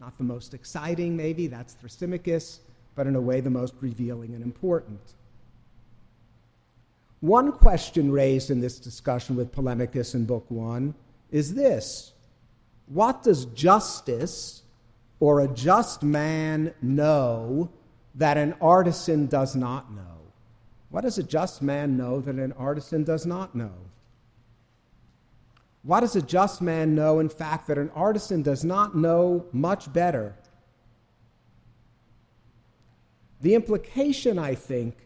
Not 0.00 0.18
the 0.18 0.24
most 0.24 0.52
exciting, 0.52 1.16
maybe, 1.16 1.46
that's 1.46 1.76
Thrasymachus, 1.76 2.58
but 2.96 3.06
in 3.06 3.14
a 3.14 3.20
way 3.20 3.40
the 3.40 3.50
most 3.50 3.72
revealing 3.80 4.34
and 4.34 4.42
important. 4.42 4.98
One 7.20 7.52
question 7.52 8.10
raised 8.10 8.50
in 8.50 8.60
this 8.60 8.80
discussion 8.80 9.36
with 9.36 9.54
Polemarchus 9.54 10.16
in 10.16 10.24
Book 10.24 10.46
One 10.48 10.96
is 11.30 11.54
this 11.54 12.10
what 12.88 13.22
does 13.22 13.44
justice 13.44 14.62
or 15.20 15.40
a 15.40 15.46
just 15.46 16.02
man 16.02 16.74
know 16.82 17.70
that 18.16 18.36
an 18.36 18.56
artisan 18.60 19.28
does 19.28 19.54
not 19.54 19.92
know? 19.92 20.18
What 20.90 21.02
does 21.02 21.16
a 21.16 21.22
just 21.22 21.62
man 21.62 21.96
know 21.96 22.20
that 22.20 22.34
an 22.34 22.50
artisan 22.54 23.04
does 23.04 23.24
not 23.24 23.54
know? 23.54 23.70
What 25.82 26.00
does 26.00 26.14
a 26.14 26.22
just 26.22 26.62
man 26.62 26.94
know, 26.94 27.18
in 27.18 27.28
fact, 27.28 27.66
that 27.66 27.78
an 27.78 27.90
artisan 27.94 28.42
does 28.42 28.64
not 28.64 28.96
know 28.96 29.46
much 29.52 29.92
better? 29.92 30.36
The 33.40 33.54
implication, 33.54 34.38
I 34.38 34.54
think, 34.54 34.96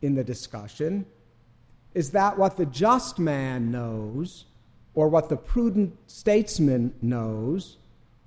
in 0.00 0.14
the 0.14 0.22
discussion 0.22 1.06
is 1.94 2.10
that 2.10 2.38
what 2.38 2.56
the 2.56 2.66
just 2.66 3.18
man 3.18 3.72
knows, 3.72 4.44
or 4.94 5.08
what 5.08 5.28
the 5.28 5.36
prudent 5.36 5.96
statesman 6.06 6.94
knows, 7.02 7.78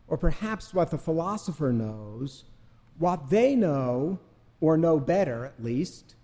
or 0.08 0.18
perhaps 0.18 0.74
what 0.74 0.92
the 0.92 0.98
philosopher 0.98 1.72
knows, 1.72 2.44
what 2.98 3.30
they 3.30 3.56
know, 3.56 4.20
or 4.60 4.78
know 4.78 5.00
better 5.00 5.46
at 5.46 5.64
least, 5.64 6.16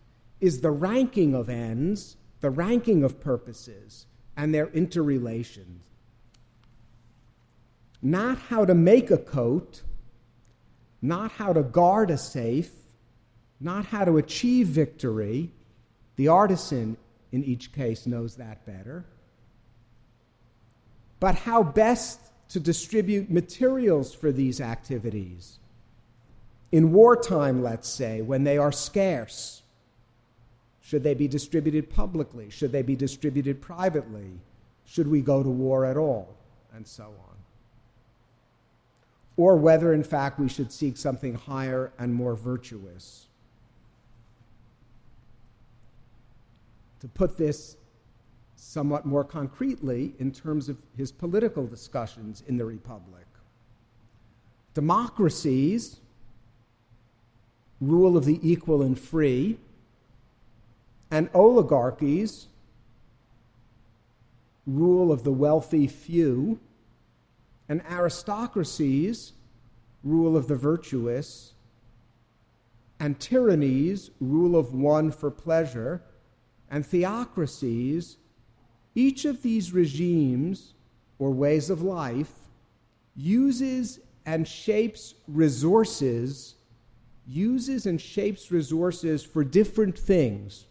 is 0.42 0.60
the 0.60 0.72
ranking 0.72 1.34
of 1.34 1.48
ends, 1.48 2.18
the 2.42 2.50
ranking 2.50 3.04
of 3.04 3.22
purposes, 3.22 4.07
and 4.38 4.54
their 4.54 4.68
interrelations. 4.68 5.84
Not 8.02 8.38
how 8.38 8.64
to 8.64 8.76
make 8.76 9.10
a 9.10 9.18
coat, 9.18 9.82
not 11.02 11.32
how 11.32 11.52
to 11.52 11.64
guard 11.64 12.12
a 12.12 12.18
safe, 12.18 12.72
not 13.60 13.88
how 13.88 14.06
to 14.06 14.18
achieve 14.18 14.68
victory. 14.68 15.52
The 16.16 16.28
artisan, 16.28 16.98
in 17.32 17.44
each 17.44 17.74
case, 17.74 18.06
knows 18.06 18.36
that 18.36 18.66
better. 18.66 19.06
But 21.20 21.34
how 21.36 21.64
best 21.64 22.20
to 22.50 22.60
distribute 22.60 23.32
materials 23.32 24.14
for 24.14 24.32
these 24.32 24.62
activities. 24.62 25.58
In 26.72 26.92
wartime, 26.92 27.64
let's 27.64 27.90
say, 27.90 28.22
when 28.22 28.44
they 28.44 28.58
are 28.58 28.72
scarce, 28.72 29.64
should 30.88 31.04
they 31.04 31.16
be 31.16 31.28
distributed 31.28 31.90
publicly? 31.90 32.50
Should 32.50 32.72
they 32.72 32.82
be 32.82 32.96
distributed 32.96 33.62
privately? 33.62 34.40
Should 34.86 35.10
we 35.10 35.20
go 35.20 35.44
to 35.44 35.50
war 35.50 35.84
at 35.84 35.98
all? 35.98 36.34
And 36.74 36.88
so 36.88 37.04
on. 37.04 37.36
Or 39.36 39.58
whether, 39.58 39.92
in 39.92 40.06
fact, 40.06 40.40
we 40.40 40.48
should 40.48 40.72
seek 40.72 40.96
something 40.96 41.34
higher 41.34 41.92
and 42.00 42.14
more 42.14 42.36
virtuous. 42.36 43.26
To 47.02 47.10
put 47.10 47.38
this 47.38 47.76
somewhat 48.56 49.06
more 49.06 49.26
concretely 49.26 50.14
in 50.20 50.32
terms 50.32 50.70
of 50.70 50.82
his 50.96 51.12
political 51.12 51.68
discussions 51.68 52.44
in 52.48 52.56
the 52.56 52.64
Republic, 52.64 53.26
democracies, 54.74 55.98
rule 57.82 58.16
of 58.16 58.24
the 58.24 58.40
equal 58.42 58.82
and 58.82 58.98
free, 58.98 59.60
and 61.10 61.30
oligarchies, 61.34 62.48
rule 64.66 65.12
of 65.12 65.24
the 65.24 65.32
wealthy 65.32 65.88
few, 65.88 66.60
and 67.70 67.82
aristocracies, 67.90 69.34
rule 70.04 70.36
of 70.36 70.48
the 70.48 70.56
virtuous, 70.56 71.54
and 73.00 73.20
tyrannies, 73.20 74.10
rule 74.20 74.56
of 74.56 74.74
one 74.74 75.12
for 75.12 75.32
pleasure, 75.32 76.02
and 76.70 76.86
theocracies, 76.86 78.18
each 78.96 79.26
of 79.26 79.44
these 79.44 79.74
regimes 79.74 80.74
or 81.20 81.32
ways 81.32 81.70
of 81.70 81.82
life 81.82 82.34
uses 83.16 84.00
and 84.26 84.48
shapes 84.48 85.16
resources, 85.28 86.56
uses 87.26 87.86
and 87.86 88.02
shapes 88.02 88.52
resources 88.52 89.24
for 89.24 89.44
different 89.44 89.98
things 89.98 90.66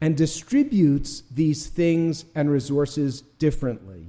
and 0.00 0.16
distributes 0.16 1.22
these 1.30 1.66
things 1.66 2.24
and 2.34 2.50
resources 2.50 3.20
differently. 3.38 4.06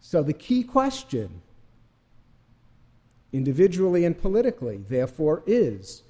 So, 0.00 0.22
the 0.22 0.32
key 0.32 0.62
question, 0.62 1.42
individually 3.32 4.04
and 4.04 4.16
politically, 4.16 4.78
therefore, 4.88 5.42
is 5.46 6.02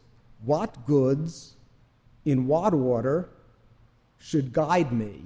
what 0.45 0.87
goods, 0.87 1.55
in 2.25 2.47
what 2.47 2.75
order, 2.75 3.29
should 4.19 4.53
guide 4.53 4.93
me? 4.93 5.23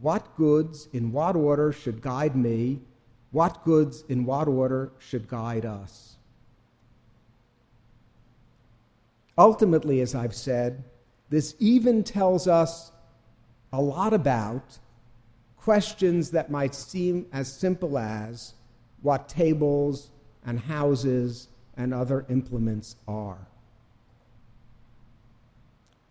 What 0.00 0.36
goods, 0.36 0.88
in 0.92 1.12
what 1.12 1.36
order, 1.36 1.72
should 1.72 2.02
guide 2.02 2.36
me? 2.36 2.80
What 3.30 3.64
goods, 3.64 4.04
in 4.08 4.24
what 4.24 4.48
order, 4.48 4.92
should 4.98 5.28
guide 5.28 5.64
us? 5.64 6.16
Ultimately, 9.38 10.00
as 10.00 10.14
I've 10.14 10.34
said, 10.34 10.84
this 11.30 11.54
even 11.58 12.04
tells 12.04 12.46
us 12.46 12.92
a 13.72 13.80
lot 13.80 14.12
about 14.12 14.78
questions 15.56 16.30
that 16.32 16.50
might 16.50 16.74
seem 16.74 17.26
as 17.32 17.50
simple 17.50 17.96
as 17.96 18.54
what 19.00 19.28
tables 19.28 20.10
and 20.44 20.58
houses 20.60 21.48
and 21.76 21.94
other 21.94 22.26
implements 22.28 22.96
are. 23.08 23.46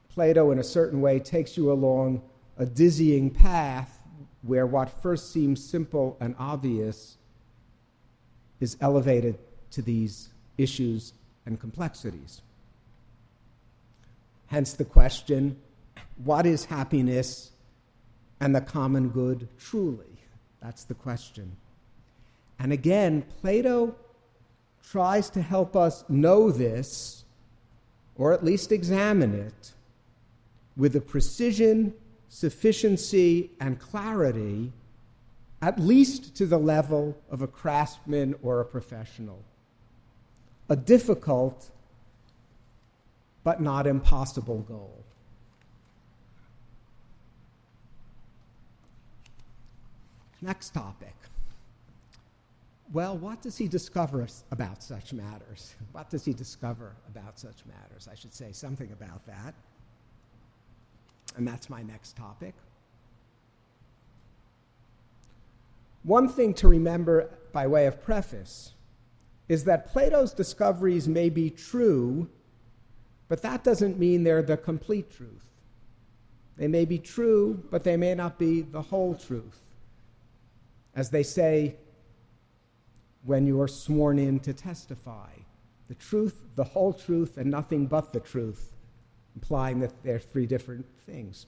Plato, 0.09 0.51
in 0.51 0.59
a 0.59 0.63
certain 0.63 1.01
way, 1.01 1.19
takes 1.19 1.55
you 1.55 1.71
along 1.71 2.21
a 2.57 2.65
dizzying 2.65 3.29
path 3.29 4.03
where 4.41 4.65
what 4.65 5.01
first 5.01 5.31
seems 5.31 5.63
simple 5.63 6.17
and 6.19 6.35
obvious 6.39 7.17
is 8.59 8.75
elevated 8.81 9.37
to 9.69 9.81
these 9.81 10.29
issues 10.57 11.13
and 11.45 11.59
complexities. 11.59 12.41
Hence 14.51 14.73
the 14.73 14.83
question 14.83 15.55
what 16.25 16.45
is 16.45 16.65
happiness 16.65 17.51
and 18.41 18.53
the 18.53 18.59
common 18.59 19.07
good 19.07 19.47
truly? 19.57 20.19
That's 20.61 20.83
the 20.83 20.93
question. 20.93 21.55
And 22.59 22.73
again, 22.73 23.23
Plato 23.39 23.95
tries 24.83 25.29
to 25.31 25.41
help 25.41 25.77
us 25.77 26.03
know 26.09 26.51
this, 26.51 27.23
or 28.17 28.33
at 28.33 28.43
least 28.43 28.73
examine 28.73 29.33
it, 29.33 29.71
with 30.75 30.91
the 30.91 31.01
precision, 31.01 31.93
sufficiency, 32.27 33.51
and 33.57 33.79
clarity, 33.79 34.73
at 35.61 35.79
least 35.79 36.35
to 36.35 36.45
the 36.45 36.59
level 36.59 37.17
of 37.29 37.41
a 37.41 37.47
craftsman 37.47 38.35
or 38.43 38.59
a 38.59 38.65
professional. 38.65 39.45
A 40.67 40.75
difficult 40.75 41.71
but 43.43 43.61
not 43.61 43.87
impossible 43.87 44.59
goal. 44.61 45.03
Next 50.41 50.73
topic. 50.73 51.15
Well, 52.93 53.17
what 53.17 53.41
does 53.41 53.57
he 53.57 53.67
discover 53.67 54.27
about 54.51 54.83
such 54.83 55.13
matters? 55.13 55.75
What 55.93 56.09
does 56.09 56.25
he 56.25 56.33
discover 56.33 56.93
about 57.07 57.39
such 57.39 57.63
matters? 57.65 58.09
I 58.11 58.15
should 58.15 58.33
say 58.33 58.51
something 58.51 58.91
about 58.91 59.25
that. 59.27 59.53
And 61.37 61.47
that's 61.47 61.69
my 61.69 61.83
next 61.83 62.17
topic. 62.17 62.53
One 66.03 66.27
thing 66.27 66.53
to 66.55 66.67
remember 66.67 67.29
by 67.53 67.67
way 67.67 67.85
of 67.85 68.01
preface 68.01 68.73
is 69.47 69.63
that 69.65 69.91
Plato's 69.91 70.33
discoveries 70.33 71.07
may 71.07 71.29
be 71.29 71.49
true 71.49 72.27
but 73.31 73.43
that 73.43 73.63
doesn't 73.63 73.97
mean 73.97 74.25
they're 74.25 74.41
the 74.41 74.57
complete 74.57 75.09
truth. 75.09 75.45
They 76.57 76.67
may 76.67 76.83
be 76.83 76.99
true, 76.99 77.63
but 77.71 77.85
they 77.85 77.95
may 77.95 78.13
not 78.13 78.37
be 78.37 78.59
the 78.59 78.81
whole 78.81 79.15
truth. 79.15 79.57
As 80.93 81.11
they 81.11 81.23
say 81.23 81.77
when 83.23 83.47
you 83.47 83.61
are 83.61 83.69
sworn 83.69 84.19
in 84.19 84.41
to 84.41 84.51
testify, 84.51 85.29
the 85.87 85.95
truth, 85.95 86.45
the 86.57 86.65
whole 86.65 86.91
truth, 86.91 87.37
and 87.37 87.49
nothing 87.49 87.85
but 87.85 88.11
the 88.11 88.19
truth, 88.19 88.73
implying 89.33 89.79
that 89.79 90.03
they're 90.03 90.19
three 90.19 90.45
different 90.45 90.85
things. 91.05 91.45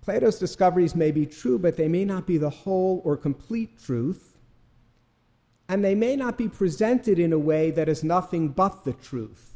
Plato's 0.00 0.38
discoveries 0.38 0.94
may 0.94 1.10
be 1.10 1.26
true, 1.26 1.58
but 1.58 1.76
they 1.76 1.88
may 1.88 2.06
not 2.06 2.26
be 2.26 2.38
the 2.38 2.48
whole 2.48 3.02
or 3.04 3.18
complete 3.18 3.78
truth, 3.78 4.38
and 5.68 5.84
they 5.84 5.94
may 5.94 6.16
not 6.16 6.38
be 6.38 6.48
presented 6.48 7.18
in 7.18 7.34
a 7.34 7.38
way 7.38 7.70
that 7.70 7.90
is 7.90 8.02
nothing 8.02 8.48
but 8.48 8.86
the 8.86 8.94
truth 8.94 9.48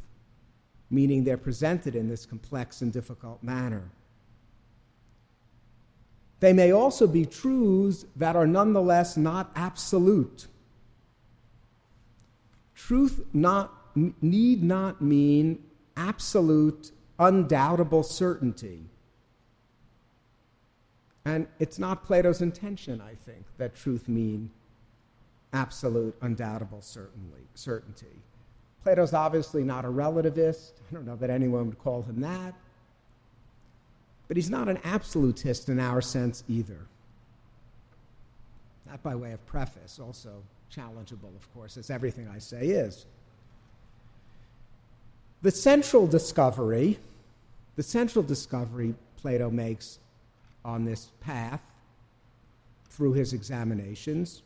meaning 0.93 1.23
they're 1.23 1.37
presented 1.37 1.95
in 1.95 2.07
this 2.07 2.25
complex 2.25 2.81
and 2.81 2.93
difficult 2.93 3.41
manner. 3.41 3.89
They 6.39 6.53
may 6.53 6.71
also 6.71 7.07
be 7.07 7.25
truths 7.25 8.05
that 8.15 8.35
are 8.35 8.45
nonetheless 8.45 9.17
not 9.17 9.51
absolute. 9.55 10.47
Truth 12.75 13.21
not, 13.33 13.73
need 14.21 14.61
not 14.61 15.01
mean 15.01 15.63
absolute, 15.97 16.91
undoubtable 17.17 18.03
certainty. 18.03 18.83
And 21.25 21.47
it's 21.59 21.79
not 21.79 22.03
Plato's 22.03 22.41
intention, 22.41 23.01
I 23.01 23.15
think, 23.15 23.45
that 23.57 23.75
truth 23.75 24.07
mean 24.07 24.51
absolute, 25.53 26.15
undoubtable 26.21 26.81
certainly, 26.81 27.47
certainty. 27.55 28.19
Plato's 28.83 29.13
obviously 29.13 29.63
not 29.63 29.85
a 29.85 29.87
relativist. 29.87 30.71
I 30.89 30.93
don't 30.93 31.05
know 31.05 31.15
that 31.15 31.29
anyone 31.29 31.67
would 31.67 31.79
call 31.79 32.03
him 32.03 32.21
that. 32.21 32.53
But 34.27 34.37
he's 34.37 34.49
not 34.49 34.67
an 34.67 34.79
absolutist 34.83 35.69
in 35.69 35.79
our 35.79 36.01
sense 36.01 36.43
either. 36.49 36.79
That 38.87 39.01
by 39.01 39.15
way 39.15 39.31
of 39.31 39.45
preface, 39.45 39.99
also 39.99 40.43
challengeable, 40.71 41.35
of 41.35 41.53
course, 41.53 41.77
as 41.77 41.89
everything 41.89 42.27
I 42.27 42.39
say 42.39 42.67
is. 42.67 43.05
The 45.41 45.51
central 45.51 46.07
discovery, 46.07 46.99
the 47.75 47.83
central 47.83 48.23
discovery 48.23 48.95
Plato 49.17 49.49
makes 49.49 49.99
on 50.65 50.83
this 50.83 51.11
path 51.21 51.61
through 52.89 53.13
his 53.13 53.33
examinations, 53.33 54.41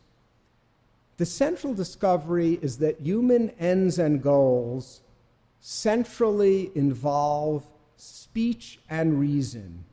the 1.18 1.26
central 1.26 1.74
discovery 1.74 2.58
is 2.62 2.78
that 2.78 3.00
human 3.00 3.50
ends 3.58 3.98
and 3.98 4.22
goals 4.22 5.00
centrally 5.60 6.70
involve 6.76 7.66
speech 7.96 8.78
and 8.88 9.18
reason. 9.18 9.84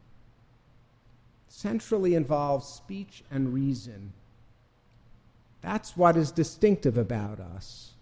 Centrally 1.47 2.13
involve 2.13 2.63
speech 2.63 3.23
and 3.31 3.53
reason. 3.53 4.13
That's 5.61 5.97
what 5.97 6.15
is 6.15 6.29
distinctive 6.29 6.95
about 6.95 7.39
us, 7.39 7.93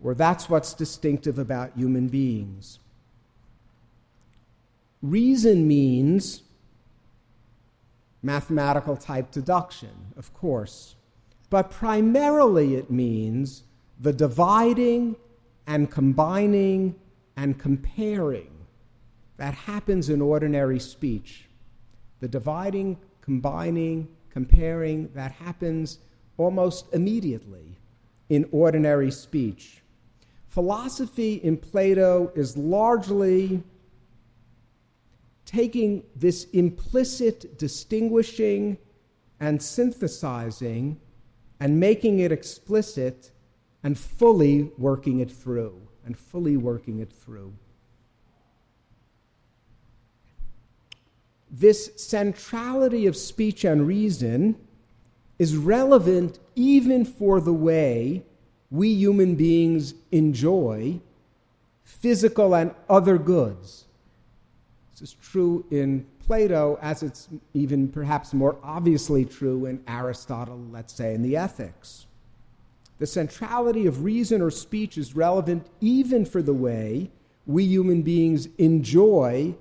or 0.00 0.14
that's 0.14 0.48
what's 0.48 0.74
distinctive 0.74 1.40
about 1.40 1.72
human 1.74 2.06
beings. 2.06 2.78
Reason 5.02 5.66
means 5.66 6.42
mathematical 8.22 8.96
type 8.96 9.32
deduction, 9.32 10.12
of 10.16 10.32
course, 10.34 10.94
but 11.50 11.70
primarily 11.70 12.74
it 12.74 12.90
means 12.90 13.64
the 13.98 14.12
dividing 14.12 15.16
and 15.66 15.90
combining 15.90 16.94
and 17.36 17.58
comparing 17.58 18.50
that 19.36 19.54
happens 19.54 20.08
in 20.08 20.20
ordinary 20.20 20.80
speech. 20.80 21.48
The 22.20 22.28
dividing, 22.28 22.98
combining, 23.20 24.08
comparing 24.30 25.10
that 25.14 25.32
happens 25.32 25.98
almost 26.36 26.92
immediately 26.92 27.78
in 28.28 28.48
ordinary 28.50 29.10
speech. 29.10 29.82
Philosophy 30.48 31.34
in 31.34 31.56
Plato 31.56 32.32
is 32.34 32.56
largely 32.56 33.62
taking 35.44 36.02
this 36.16 36.44
implicit 36.52 37.58
distinguishing 37.58 38.76
and 39.40 39.62
synthesizing 39.62 41.00
and 41.60 41.80
making 41.80 42.18
it 42.18 42.32
explicit 42.32 43.30
and 43.82 43.98
fully 43.98 44.70
working 44.76 45.20
it 45.20 45.30
through, 45.30 45.80
and 46.04 46.18
fully 46.18 46.56
working 46.56 46.98
it 46.98 47.12
through. 47.12 47.54
This 51.50 51.90
centrality 51.96 53.06
of 53.06 53.16
speech 53.16 53.64
and 53.64 53.86
reason 53.86 54.56
is 55.38 55.56
relevant 55.56 56.38
even 56.54 57.04
for 57.04 57.40
the 57.40 57.52
way 57.52 58.24
we 58.70 58.88
human 58.88 59.34
beings 59.34 59.94
enjoy 60.12 61.00
physical 61.84 62.54
and 62.54 62.74
other 62.88 63.16
goods. 63.16 63.86
This 64.92 65.10
is 65.10 65.14
true 65.14 65.64
in 65.70 66.06
Plato, 66.28 66.78
as 66.82 67.02
it's 67.02 67.26
even 67.54 67.88
perhaps 67.88 68.34
more 68.34 68.58
obviously 68.62 69.24
true 69.24 69.64
in 69.64 69.82
Aristotle, 69.88 70.62
let's 70.70 70.92
say, 70.92 71.14
in 71.14 71.22
the 71.22 71.38
Ethics. 71.38 72.04
The 72.98 73.06
centrality 73.06 73.86
of 73.86 74.04
reason 74.04 74.42
or 74.42 74.50
speech 74.50 74.98
is 74.98 75.16
relevant 75.16 75.66
even 75.80 76.26
for 76.26 76.42
the 76.42 76.52
way 76.52 77.10
we 77.46 77.64
human 77.64 78.02
beings 78.02 78.46
enjoy 78.58 79.54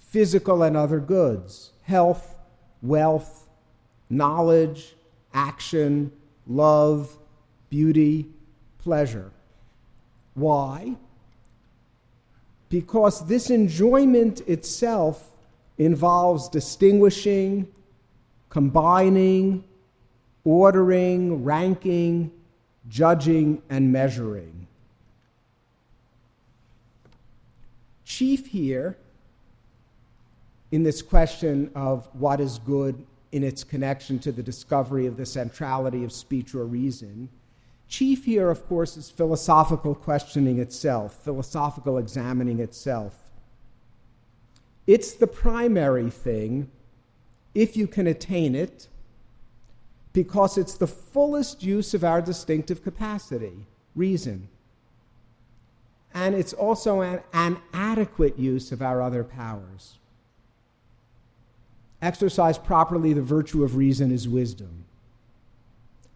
physical 0.00 0.64
and 0.64 0.76
other 0.76 0.98
goods 0.98 1.70
health, 1.84 2.34
wealth, 2.82 3.48
knowledge, 4.08 4.96
action, 5.32 6.10
love, 6.44 7.16
beauty, 7.68 8.26
pleasure. 8.78 9.30
Why? 10.34 10.96
Because 12.68 13.28
this 13.28 13.48
enjoyment 13.48 14.40
itself 14.48 15.29
involves 15.80 16.50
distinguishing, 16.50 17.66
combining, 18.50 19.64
ordering, 20.44 21.42
ranking, 21.42 22.30
judging, 22.90 23.62
and 23.70 23.90
measuring. 23.90 24.66
Chief 28.04 28.46
here 28.48 28.98
in 30.70 30.82
this 30.82 31.00
question 31.00 31.70
of 31.74 32.06
what 32.12 32.40
is 32.40 32.58
good 32.58 33.06
in 33.32 33.42
its 33.42 33.64
connection 33.64 34.18
to 34.18 34.32
the 34.32 34.42
discovery 34.42 35.06
of 35.06 35.16
the 35.16 35.24
centrality 35.24 36.04
of 36.04 36.12
speech 36.12 36.54
or 36.54 36.66
reason. 36.66 37.30
Chief 37.88 38.26
here, 38.26 38.50
of 38.50 38.68
course, 38.68 38.98
is 38.98 39.08
philosophical 39.08 39.94
questioning 39.94 40.58
itself, 40.58 41.14
philosophical 41.24 41.96
examining 41.96 42.60
itself. 42.60 43.29
It's 44.90 45.12
the 45.12 45.28
primary 45.28 46.10
thing 46.10 46.68
if 47.54 47.76
you 47.76 47.86
can 47.86 48.08
attain 48.08 48.56
it, 48.56 48.88
because 50.12 50.58
it's 50.58 50.74
the 50.74 50.88
fullest 50.88 51.62
use 51.62 51.94
of 51.94 52.02
our 52.02 52.20
distinctive 52.20 52.82
capacity, 52.82 53.66
reason. 53.94 54.48
And 56.12 56.34
it's 56.34 56.52
also 56.52 57.02
an, 57.02 57.20
an 57.32 57.58
adequate 57.72 58.36
use 58.36 58.72
of 58.72 58.82
our 58.82 59.00
other 59.00 59.22
powers 59.22 60.00
exercise 62.02 62.58
properly 62.58 63.12
the 63.12 63.22
virtue 63.22 63.62
of 63.62 63.76
reason 63.76 64.10
is 64.10 64.28
wisdom. 64.28 64.86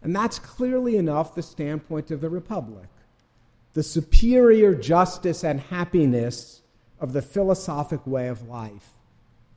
And 0.02 0.16
that's 0.16 0.40
clearly 0.40 0.96
enough 0.96 1.36
the 1.36 1.44
standpoint 1.44 2.10
of 2.10 2.20
the 2.20 2.28
Republic. 2.28 2.88
The 3.74 3.84
superior 3.84 4.74
justice 4.74 5.44
and 5.44 5.60
happiness 5.60 6.62
of 7.00 7.12
the 7.12 7.22
philosophic 7.22 8.06
way 8.06 8.28
of 8.28 8.48
life. 8.48 8.90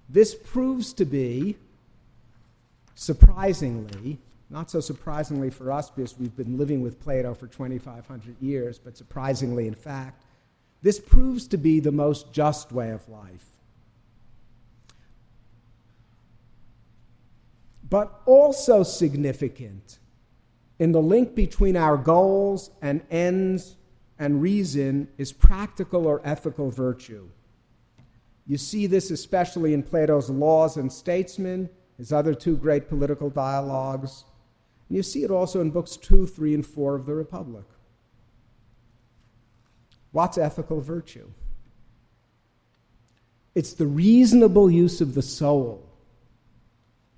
This 0.10 0.36
proves 0.36 0.94
to 0.94 1.06
be, 1.06 1.58
surprisingly, 2.96 4.18
not 4.50 4.72
so 4.72 4.80
surprisingly 4.80 5.50
for 5.50 5.72
us 5.72 5.90
because 5.90 6.18
we've 6.18 6.36
been 6.36 6.58
living 6.58 6.82
with 6.82 7.02
Plato 7.02 7.34
for 7.34 7.48
2,500 7.48 8.36
years, 8.42 8.80
but 8.80 8.98
surprisingly, 8.98 9.68
in 9.68 9.76
fact, 9.76 10.24
this 10.82 11.00
proves 11.00 11.48
to 11.48 11.58
be 11.58 11.80
the 11.80 11.92
most 11.92 12.32
just 12.32 12.72
way 12.72 12.92
of 12.92 13.08
life. 13.10 13.58
but 17.90 18.22
also 18.26 18.84
significant 18.84 20.00
in 20.80 20.92
the 20.92 21.02
link 21.02 21.36
between 21.36 21.76
our 21.76 21.98
goals 21.98 22.70
and 22.82 23.02
ends 23.10 23.77
and 24.20 24.42
reason 24.42 25.08
is 25.18 25.32
practical 25.32 26.08
or 26.08 26.22
ethical 26.24 26.72
virtue. 26.72 27.30
You 28.46 28.58
see 28.58 28.88
this 28.88 29.12
especially 29.12 29.74
in 29.74 29.84
Plato's 29.84 30.30
Laws 30.30 30.78
and 30.78 30.92
Statesmen, 30.92 31.70
his 31.98 32.14
other 32.14 32.34
two 32.34 32.56
great 32.56 32.88
political 32.88 33.30
dialogues. 33.30 34.24
And 34.88 34.96
you 34.96 35.04
see 35.04 35.24
it 35.24 35.32
also 35.32 35.60
in 35.60 35.72
books 35.72 35.98
two, 35.98 36.26
three, 36.26 36.54
and 36.54 36.66
four 36.66 36.96
of 36.96 37.06
the 37.06 37.14
Republic. 37.14 37.66
What's 40.12 40.38
ethical 40.38 40.80
virtue? 40.80 41.30
It's 43.54 43.74
the 43.74 43.88
reasonable 43.88 44.72
use 44.72 45.02
of 45.02 45.14
the 45.14 45.22
soul 45.22 45.84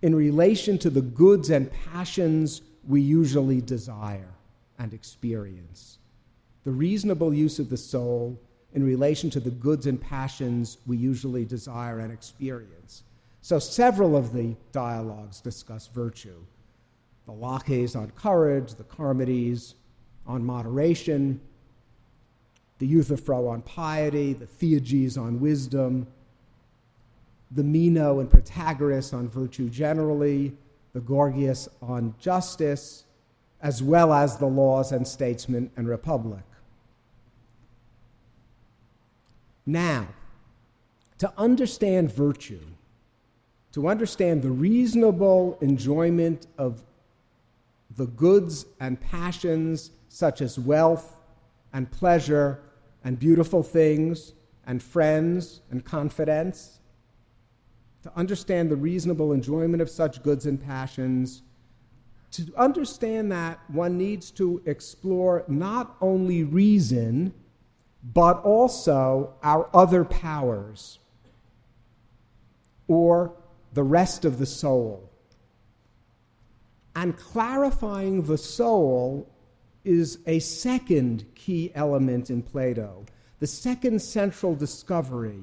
in 0.02 0.16
relation 0.16 0.78
to 0.80 0.90
the 0.90 1.02
goods 1.02 1.50
and 1.50 1.72
passions 1.72 2.62
we 2.88 3.02
usually 3.02 3.62
desire 3.62 4.34
and 4.80 4.94
experience. 4.94 5.99
The 6.70 6.76
reasonable 6.76 7.34
use 7.34 7.58
of 7.58 7.72
the 7.72 7.78
soul 7.78 8.40
in 8.76 8.84
relation 8.84 9.32
to 9.32 9.40
the 9.40 9.50
goods 9.50 9.88
and 9.88 10.00
passions 10.00 10.78
we 10.86 10.98
usually 10.98 11.44
desire 11.44 11.98
and 11.98 12.14
experience. 12.14 13.02
So, 13.42 13.58
several 13.58 14.16
of 14.16 14.34
the 14.34 14.56
dialogues 14.72 15.42
discuss 15.42 15.88
virtue 15.88 16.46
the 17.26 17.32
Laches 17.32 17.96
on 17.96 18.12
courage, 18.12 18.76
the 18.76 18.84
Charmides 18.84 19.74
on 20.28 20.46
moderation, 20.46 21.42
the 22.78 22.86
Euthyphro 22.86 23.48
on 23.48 23.64
piety, 23.64 24.34
the 24.34 24.46
Theages 24.46 25.18
on 25.18 25.40
wisdom, 25.40 26.06
the 27.50 27.64
Meno 27.64 28.20
and 28.20 28.30
Protagoras 28.30 29.12
on 29.12 29.28
virtue 29.28 29.72
generally, 29.72 30.56
the 30.94 31.02
Gorgias 31.02 31.68
on 31.82 32.14
justice, 32.20 33.06
as 33.60 33.82
well 33.82 34.14
as 34.14 34.38
the 34.38 34.46
laws 34.46 34.92
and 34.92 35.08
statesmen 35.08 35.72
and 35.76 35.90
republic. 35.90 36.44
Now, 39.70 40.08
to 41.20 41.32
understand 41.38 42.12
virtue, 42.12 42.66
to 43.74 43.88
understand 43.88 44.42
the 44.42 44.50
reasonable 44.50 45.60
enjoyment 45.62 46.48
of 46.58 46.84
the 47.96 48.08
goods 48.08 48.66
and 48.80 49.00
passions 49.00 49.92
such 50.08 50.42
as 50.42 50.58
wealth 50.58 51.16
and 51.72 51.92
pleasure 51.92 52.64
and 53.04 53.20
beautiful 53.20 53.62
things 53.62 54.34
and 54.66 54.82
friends 54.82 55.62
and 55.70 55.86
confidence, 55.86 56.80
to 58.02 58.12
understand 58.18 58.72
the 58.72 58.76
reasonable 58.76 59.34
enjoyment 59.34 59.84
of 59.84 59.90
such 59.92 60.24
goods 60.24 60.48
and 60.48 60.60
passions, 60.60 61.44
to 62.32 62.52
understand 62.58 63.32
that 63.32 63.60
one 63.68 64.00
needs 64.00 64.32
to 64.32 64.64
explore 64.66 65.44
not 65.48 65.96
only 66.02 66.44
reason, 66.44 67.36
but 68.04 68.42
also 68.44 69.34
our 69.44 69.70
other 69.74 70.06
powers 70.06 71.00
or 72.88 73.34
the 73.74 73.84
rest 73.84 74.26
of 74.26 74.40
the 74.40 74.46
soul. 74.46 75.10
And 76.96 77.18
clarifying 77.18 78.24
the 78.24 78.38
soul 78.38 79.30
is 79.84 80.20
a 80.26 80.40
second 80.40 81.26
key 81.36 81.72
element 81.76 82.30
in 82.30 82.42
Plato, 82.42 83.06
the 83.40 83.48
second 83.48 84.02
central 84.02 84.56
discovery, 84.56 85.40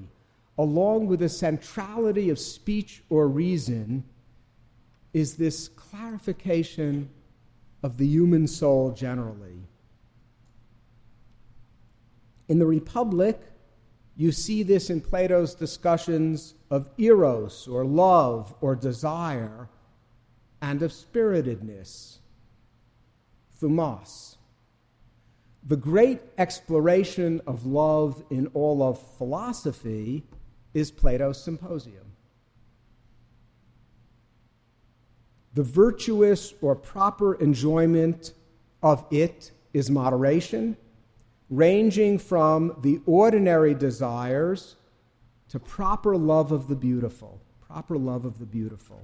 along 0.59 1.07
with 1.07 1.20
the 1.20 1.28
centrality 1.28 2.30
of 2.30 2.38
speech 2.38 3.02
or 3.09 3.28
reason, 3.28 4.04
is 5.12 5.36
this 5.36 5.68
clarification 5.68 7.09
of 7.82 7.96
the 7.96 8.07
human 8.07 8.46
soul 8.46 8.90
generally. 8.90 9.62
In 12.49 12.59
the 12.59 12.66
Republic, 12.66 13.40
you 14.16 14.32
see 14.32 14.62
this 14.62 14.88
in 14.88 15.01
Plato's 15.01 15.55
discussions 15.55 16.55
of 16.70 16.88
eros, 16.97 17.68
or 17.68 17.84
love, 17.84 18.55
or 18.61 18.74
desire, 18.74 19.68
and 20.62 20.82
of 20.82 20.92
spiritedness, 20.92 22.18
thumos. 23.61 24.36
The 25.62 25.76
great 25.76 26.22
exploration 26.38 27.42
of 27.47 27.66
love 27.66 28.22
in 28.30 28.47
all 28.49 28.82
of 28.82 29.01
philosophy 29.18 30.24
is 30.72 30.90
Plato's 30.90 31.42
Symposium. 31.42 32.12
The 35.55 35.62
virtuous 35.62 36.55
or 36.61 36.76
proper 36.76 37.34
enjoyment 37.34 38.32
of 38.82 39.05
it 39.11 39.53
is 39.72 39.90
moderation 39.90 40.76
ranging 41.51 42.18
from 42.18 42.76
the 42.82 43.01
ordinary 43.07 43.74
desires 43.74 44.76
to 45.49 45.61
proper 45.61 46.16
love 46.16 46.51
of 46.51 46.68
the 46.68 46.74
beautiful, 46.74 47.40
proper 47.66 47.97
love 47.97 48.24
of 48.24 48.38
the 48.38 48.47
beautiful. 48.47 49.01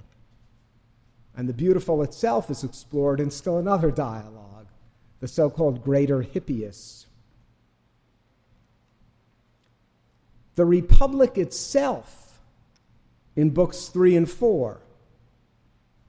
And 1.35 1.47
the 1.47 1.53
beautiful 1.53 2.03
itself 2.03 2.51
is 2.51 2.63
explored 2.63 3.19
in 3.19 3.31
still 3.31 3.57
another 3.57 3.91
dialogue, 3.91 4.67
the 5.19 5.27
so 5.27 5.49
called 5.49 5.83
Greater 5.83 6.21
Hippias. 6.21 7.05
The 10.55 10.65
Republic 10.65 11.37
itself, 11.37 12.39
in 13.35 13.49
books 13.49 13.87
three 13.87 14.15
and 14.15 14.29
four, 14.29 14.81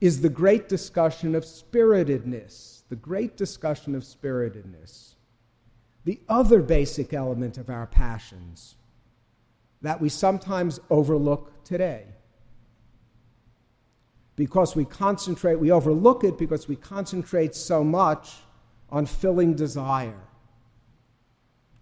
is 0.01 0.21
the 0.21 0.29
great 0.29 0.69
discussion 0.69 1.33
of 1.33 1.45
spiritedness, 1.45 2.83
the 2.89 2.95
great 2.95 3.35
discussion 3.37 3.95
of 3.95 4.03
spiritedness 4.03 5.14
the 6.05 6.19
other 6.29 6.61
basic 6.61 7.13
element 7.13 7.57
of 7.57 7.69
our 7.69 7.87
passions 7.87 8.75
that 9.81 9.99
we 9.99 10.07
sometimes 10.07 10.79
overlook 10.89 11.63
today. 11.63 12.05
Because 14.35 14.75
we 14.75 14.85
concentrate, 14.85 15.55
we 15.55 15.71
overlook 15.71 16.23
it 16.23 16.37
because 16.37 16.67
we 16.67 16.75
concentrate 16.75 17.55
so 17.55 17.83
much 17.83 18.35
on 18.89 19.05
filling 19.05 19.55
desire 19.55 20.21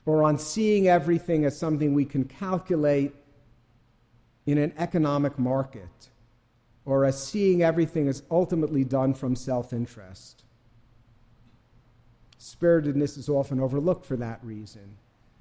or 0.06 0.24
on 0.24 0.38
seeing 0.38 0.88
everything 0.88 1.46
as 1.46 1.58
something 1.58 1.94
we 1.94 2.06
can 2.06 2.24
calculate 2.24 3.14
in 4.46 4.58
an 4.58 4.74
economic 4.78 5.38
market 5.40 6.10
or 6.86 7.06
as 7.06 7.22
seeing 7.22 7.62
everything 7.64 8.08
as 8.08 8.24
ultimately 8.30 8.84
done 8.84 9.14
from 9.14 9.36
self 9.36 9.74
interest. 9.74 10.43
Spiritedness 12.44 13.16
is 13.16 13.30
often 13.30 13.62
overlooked 13.62 14.06
for 14.06 14.18
that 14.18 14.44
reason. 14.44 14.98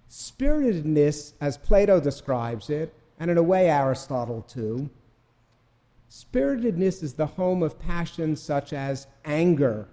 Spiritedness, 0.08 1.32
as 1.40 1.56
Plato 1.56 1.98
describes 1.98 2.70
it, 2.70 2.94
and 3.18 3.28
in 3.28 3.36
a 3.36 3.42
way 3.42 3.68
Aristotle 3.68 4.42
too, 4.42 4.88
spiritedness 6.08 7.02
is 7.02 7.14
the 7.14 7.26
home 7.26 7.60
of 7.60 7.80
passions 7.80 8.40
such 8.40 8.72
as 8.72 9.08
anger, 9.24 9.88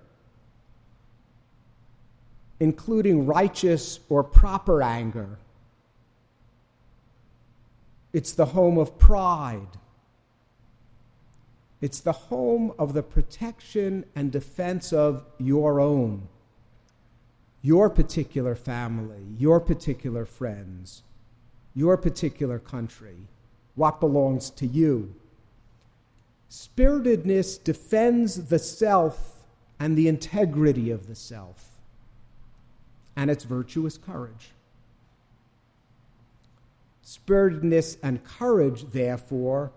including 2.59 3.25
righteous 3.25 4.01
or 4.07 4.23
proper 4.23 4.83
anger. 4.83 5.39
It's 8.13 8.33
the 8.33 8.45
home 8.45 8.77
of 8.77 8.99
pride. 8.99 9.79
It's 11.81 12.01
the 12.01 12.11
home 12.11 12.71
of 12.77 12.93
the 12.93 13.01
protection 13.01 14.05
and 14.15 14.31
defense 14.31 14.93
of 14.93 15.25
your 15.39 15.79
own 15.79 16.27
your 17.61 17.89
particular 17.89 18.55
family, 18.55 19.23
your 19.37 19.59
particular 19.59 20.25
friends, 20.25 21.03
your 21.75 21.97
particular 21.97 22.59
country, 22.59 23.27
what 23.75 23.99
belongs 23.99 24.49
to 24.49 24.65
you. 24.65 25.13
Spiritedness 26.49 27.57
defends 27.63 28.47
the 28.47 28.59
self 28.59 29.45
and 29.79 29.97
the 29.97 30.07
integrity 30.07 30.89
of 30.91 31.07
the 31.07 31.15
self, 31.15 31.69
and 33.15 33.29
its 33.29 33.43
virtuous 33.43 33.97
courage. 33.97 34.51
Spiritedness 37.01 37.97
and 38.03 38.23
courage, 38.23 38.91
therefore, 38.91 39.71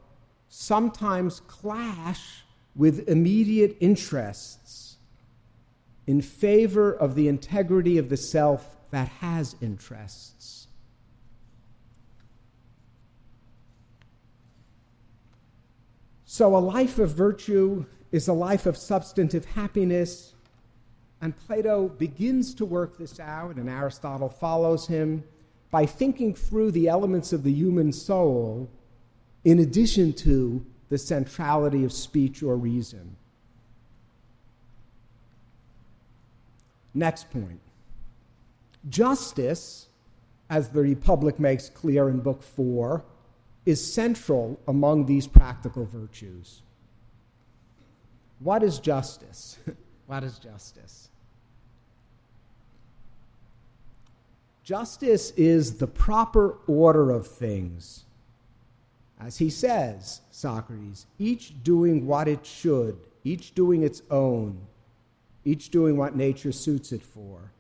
sometimes 0.49 1.41
clash 1.41 2.45
with 2.75 3.09
immediate 3.09 3.77
interests 3.81 4.92
in 6.07 6.21
favor 6.21 6.93
of 6.93 7.15
the 7.15 7.29
integrity 7.29 7.99
of 7.99 8.09
the 8.09 8.17
self 8.17 8.77
that 8.91 9.09
has 9.09 9.57
interests. 9.61 10.67
So, 16.25 16.57
a 16.57 16.59
life 16.59 16.99
of 16.99 17.11
virtue 17.11 17.85
is 18.11 18.27
a 18.27 18.33
life 18.33 18.67
of 18.67 18.77
substantive 18.77 19.45
happiness, 19.45 20.35
and 21.21 21.37
Plato 21.37 21.89
begins 21.89 22.55
to 22.55 22.65
work 22.65 22.97
this 22.97 23.21
out, 23.21 23.57
and 23.57 23.69
Aristotle 23.69 24.29
follows 24.29 24.87
him 24.87 25.25
by 25.71 25.87
thinking 25.87 26.35
through 26.35 26.71
the 26.71 26.89
elements 26.89 27.33
of 27.33 27.43
the 27.43 27.53
human 27.53 27.93
soul 27.93 28.71
in 29.45 29.59
addition 29.59 30.13
to 30.13 30.65
the 30.89 30.99
centrality 30.99 31.85
of 31.85 31.93
speech 31.93 32.43
or 32.43 32.57
reason. 32.57 33.17
Next 36.95 37.31
point. 37.31 37.61
Justice, 38.89 39.89
as 40.51 40.71
the 40.71 40.81
Republic 40.81 41.39
makes 41.39 41.69
clear 41.69 42.09
in 42.09 42.21
Book 42.21 42.43
4, 42.43 43.05
is 43.65 43.93
central 43.93 44.61
among 44.67 45.07
these 45.07 45.27
practical 45.27 45.85
virtues. 45.85 46.63
What 48.41 48.63
is 48.63 48.79
justice? 48.79 49.59
what 50.07 50.25
is 50.25 50.39
justice? 50.39 51.09
Justice 54.65 55.33
is 55.37 55.79
the 55.79 55.87
proper 55.87 56.59
order 56.67 57.11
of 57.11 57.27
things. 57.27 58.05
As 59.21 59.39
he 59.39 59.51
says, 59.51 60.21
Socrates, 60.31 61.07
each 61.19 61.63
doing 61.63 62.07
what 62.07 62.27
it 62.27 62.45
should, 62.45 62.99
each 63.25 63.55
doing 63.55 63.83
its 63.83 64.03
own, 64.11 64.67
each 65.45 65.71
doing 65.71 65.97
what 65.97 66.17
nature 66.17 66.53
suits 66.53 66.93
it 66.93 67.03
for. 67.03 67.53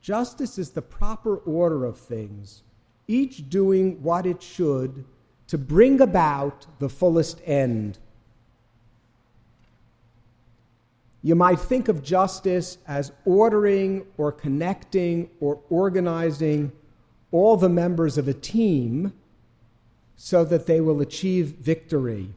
Justice 0.00 0.58
is 0.58 0.70
the 0.70 0.82
proper 0.82 1.36
order 1.36 1.84
of 1.84 1.98
things, 1.98 2.62
each 3.08 3.48
doing 3.50 4.02
what 4.02 4.26
it 4.26 4.42
should 4.42 5.04
to 5.48 5.58
bring 5.58 6.00
about 6.00 6.66
the 6.78 6.88
fullest 6.88 7.40
end. 7.44 7.98
You 11.22 11.34
might 11.34 11.58
think 11.58 11.88
of 11.88 12.02
justice 12.02 12.78
as 12.86 13.10
ordering 13.24 14.06
or 14.16 14.30
connecting 14.30 15.28
or 15.40 15.60
organizing 15.68 16.70
all 17.32 17.56
the 17.56 17.68
members 17.68 18.16
of 18.16 18.28
a 18.28 18.32
team 18.32 19.12
so 20.16 20.44
that 20.44 20.66
they 20.66 20.80
will 20.80 21.00
achieve 21.00 21.48
victory. 21.48 22.28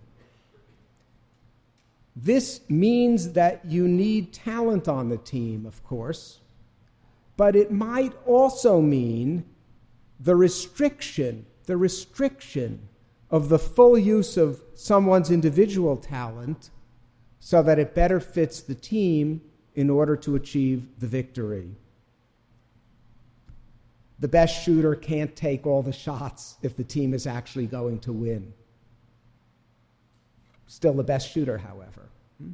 This 2.22 2.60
means 2.68 3.32
that 3.32 3.64
you 3.64 3.88
need 3.88 4.34
talent 4.34 4.90
on 4.90 5.08
the 5.08 5.18
team, 5.18 5.66
of 5.66 5.82
course, 5.86 6.40
but 7.38 7.56
it 7.56 7.72
might 7.72 8.12
also 8.26 8.82
mean 8.82 9.46
the 10.20 10.36
restriction, 10.36 11.46
the 11.66 11.78
restriction 11.78 12.90
of 13.32 13.48
the 13.48 13.58
full 13.58 13.98
use 13.98 14.36
of 14.36 14.62
someone's 14.74 15.32
individual 15.32 15.96
talent 15.96 16.72
so 17.40 17.64
that 17.64 17.80
it 17.80 17.96
better 17.96 18.20
fits 18.20 18.60
the 18.60 18.76
team 18.76 19.42
in 19.74 19.90
order 19.90 20.18
to 20.18 20.36
achieve 20.36 21.00
the 21.00 21.08
victory. 21.08 21.72
The 24.20 24.28
best 24.28 24.62
shooter 24.66 24.94
can't 24.94 25.38
take 25.38 25.66
all 25.66 25.84
the 25.84 25.94
shots 25.94 26.58
if 26.62 26.76
the 26.76 26.84
team 26.84 27.14
is 27.14 27.26
actually 27.26 27.68
going 27.68 28.00
to 28.00 28.12
win. 28.12 28.54
Still 30.70 30.94
the 30.94 31.04
best 31.04 31.32
shooter, 31.32 31.58
however. 31.58 32.10
Hmm? 32.40 32.52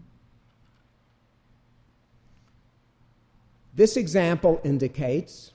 This 3.73 3.97
example 3.97 4.61
indicates 4.63 5.51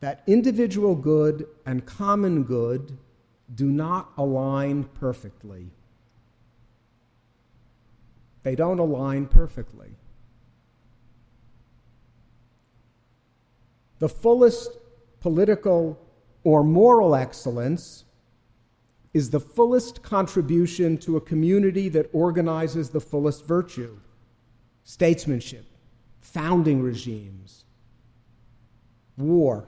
that 0.00 0.24
individual 0.26 0.96
good 0.96 1.46
and 1.64 1.86
common 1.86 2.42
good 2.42 2.98
do 3.54 3.66
not 3.66 4.10
align 4.18 4.82
perfectly. 4.82 5.70
They 8.42 8.56
don't 8.56 8.80
align 8.80 9.26
perfectly. 9.26 9.94
The 14.00 14.08
fullest 14.08 14.76
political 15.20 16.00
or 16.42 16.64
moral 16.64 17.14
excellence 17.14 18.04
is 19.14 19.30
the 19.30 19.40
fullest 19.40 20.02
contribution 20.02 20.98
to 20.98 21.16
a 21.16 21.20
community 21.20 21.88
that 21.88 22.10
organizes 22.12 22.90
the 22.90 23.00
fullest 23.00 23.46
virtue 23.46 23.96
statesmanship, 24.82 25.64
founding 26.20 26.82
regimes, 26.82 27.64
war. 29.16 29.66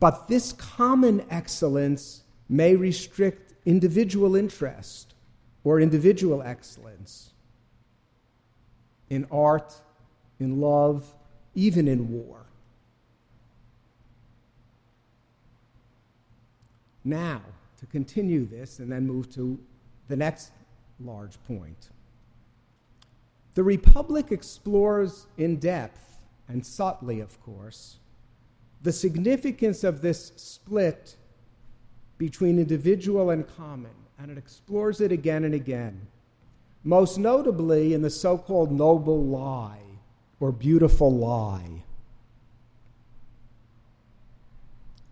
But 0.00 0.28
this 0.28 0.52
common 0.52 1.24
excellence 1.30 2.24
may 2.48 2.74
restrict 2.74 3.54
individual 3.64 4.34
interest 4.34 5.14
or 5.64 5.80
individual 5.80 6.42
excellence 6.42 7.30
in 9.08 9.26
art, 9.30 9.72
in 10.40 10.60
love, 10.60 11.14
even 11.54 11.86
in 11.86 12.10
war. 12.10 12.46
Now, 17.04 17.42
to 17.78 17.86
continue 17.86 18.46
this 18.46 18.78
and 18.78 18.90
then 18.90 19.06
move 19.06 19.32
to 19.34 19.58
the 20.08 20.16
next 20.16 20.52
large 21.00 21.42
point. 21.44 21.90
The 23.54 23.62
Republic 23.62 24.30
explores 24.30 25.26
in 25.36 25.56
depth, 25.56 26.18
and 26.48 26.64
subtly, 26.64 27.20
of 27.20 27.40
course, 27.42 27.98
the 28.82 28.92
significance 28.92 29.84
of 29.84 30.00
this 30.00 30.32
split 30.36 31.16
between 32.18 32.58
individual 32.58 33.30
and 33.30 33.46
common, 33.56 33.94
and 34.18 34.30
it 34.30 34.38
explores 34.38 35.00
it 35.00 35.12
again 35.12 35.44
and 35.44 35.54
again. 35.54 36.06
Most 36.84 37.18
notably 37.18 37.94
in 37.94 38.02
the 38.02 38.10
so 38.10 38.38
called 38.38 38.72
noble 38.72 39.24
lie 39.24 39.78
or 40.40 40.50
beautiful 40.50 41.10
lie. 41.14 41.82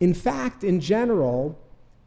In 0.00 0.14
fact, 0.14 0.64
in 0.64 0.80
general, 0.80 1.58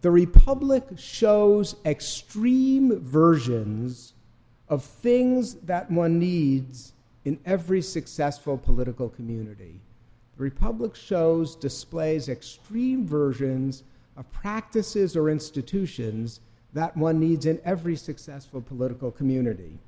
the 0.04 0.12
Republic 0.12 0.84
shows 0.97 1.78
extreme 1.86 2.99
versions 2.99 4.12
of 4.68 4.84
things 4.84 5.54
that 5.56 5.89
one 5.89 6.20
needs 6.20 6.91
in 7.24 7.39
every 7.45 7.82
successful 7.82 8.58
political 8.58 9.08
community. 9.08 9.80
The 10.36 10.43
Republic 10.43 10.93
shows, 10.93 11.56
displays 11.56 12.28
extreme 12.28 13.08
versions 13.08 13.84
of 14.18 14.30
practices 14.34 15.16
or 15.16 15.30
institutions 15.30 16.41
that 16.74 16.97
one 16.97 17.18
needs 17.22 17.45
in 17.45 17.62
every 17.64 17.95
successful 17.95 18.60
political 18.60 19.10
community. 19.10 19.80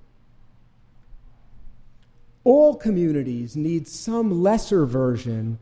All 2.45 2.73
communities 2.75 3.57
need 3.57 3.85
some 3.85 4.41
lesser 4.41 4.85
version 4.85 5.59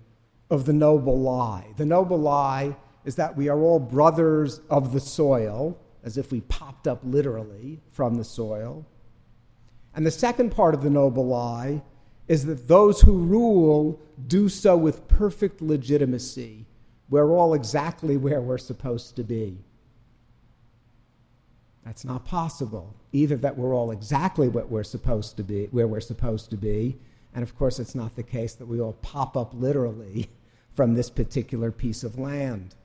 of 0.52 0.66
the 0.66 0.74
noble 0.74 1.20
lie. 1.20 1.74
The 1.78 1.88
noble 1.88 2.20
lie 2.20 2.76
is 3.06 3.16
that 3.16 3.36
we 3.36 3.50
are 3.50 3.60
all 3.60 3.80
brothers 3.80 4.62
of 4.70 4.94
the 4.94 5.00
soil, 5.00 5.78
as 6.04 6.18
if 6.18 6.32
we 6.32 6.42
popped 6.42 6.88
up 6.88 7.00
literally 7.04 7.80
from 7.90 8.16
the 8.16 8.24
soil. 8.24 8.86
And 9.96 10.06
the 10.06 10.12
second 10.12 10.52
part 10.52 10.74
of 10.74 10.84
the 10.84 10.90
noble 10.90 11.28
lie 11.28 11.82
is 12.28 12.46
that 12.46 12.68
those 12.68 13.02
who 13.02 13.18
rule 13.18 14.00
do 14.28 14.50
so 14.50 14.78
with 14.78 15.08
perfect 15.08 15.62
legitimacy. 15.62 16.66
We're 17.10 17.32
all 17.32 17.54
exactly 17.54 18.18
where 18.18 18.42
we're 18.42 18.58
supposed 18.58 19.16
to 19.18 19.24
be. 19.24 19.60
That's 21.86 22.06
not 22.06 22.26
possible. 22.26 22.96
Either 23.12 23.36
that 23.38 23.58
we're 23.58 23.76
all 23.76 23.92
exactly 23.92 24.48
what 24.48 24.70
we're 24.70 24.84
supposed 24.84 25.36
to 25.38 25.44
be, 25.44 25.66
where 25.66 25.88
we're 25.88 26.00
supposed 26.00 26.50
to 26.52 26.58
be, 26.58 26.98
and 27.36 27.44
of 27.44 27.58
course 27.58 27.80
it's 27.80 27.96
not 27.96 28.16
the 28.16 28.24
case 28.24 28.54
that 28.56 28.68
we 28.68 28.80
all 28.80 28.94
pop 28.94 29.36
up 29.36 29.54
literally 29.54 30.30
from 30.72 30.94
this 30.94 31.10
particular 31.10 31.72
piece 31.72 32.04
of 32.04 32.18
land. 32.18 32.76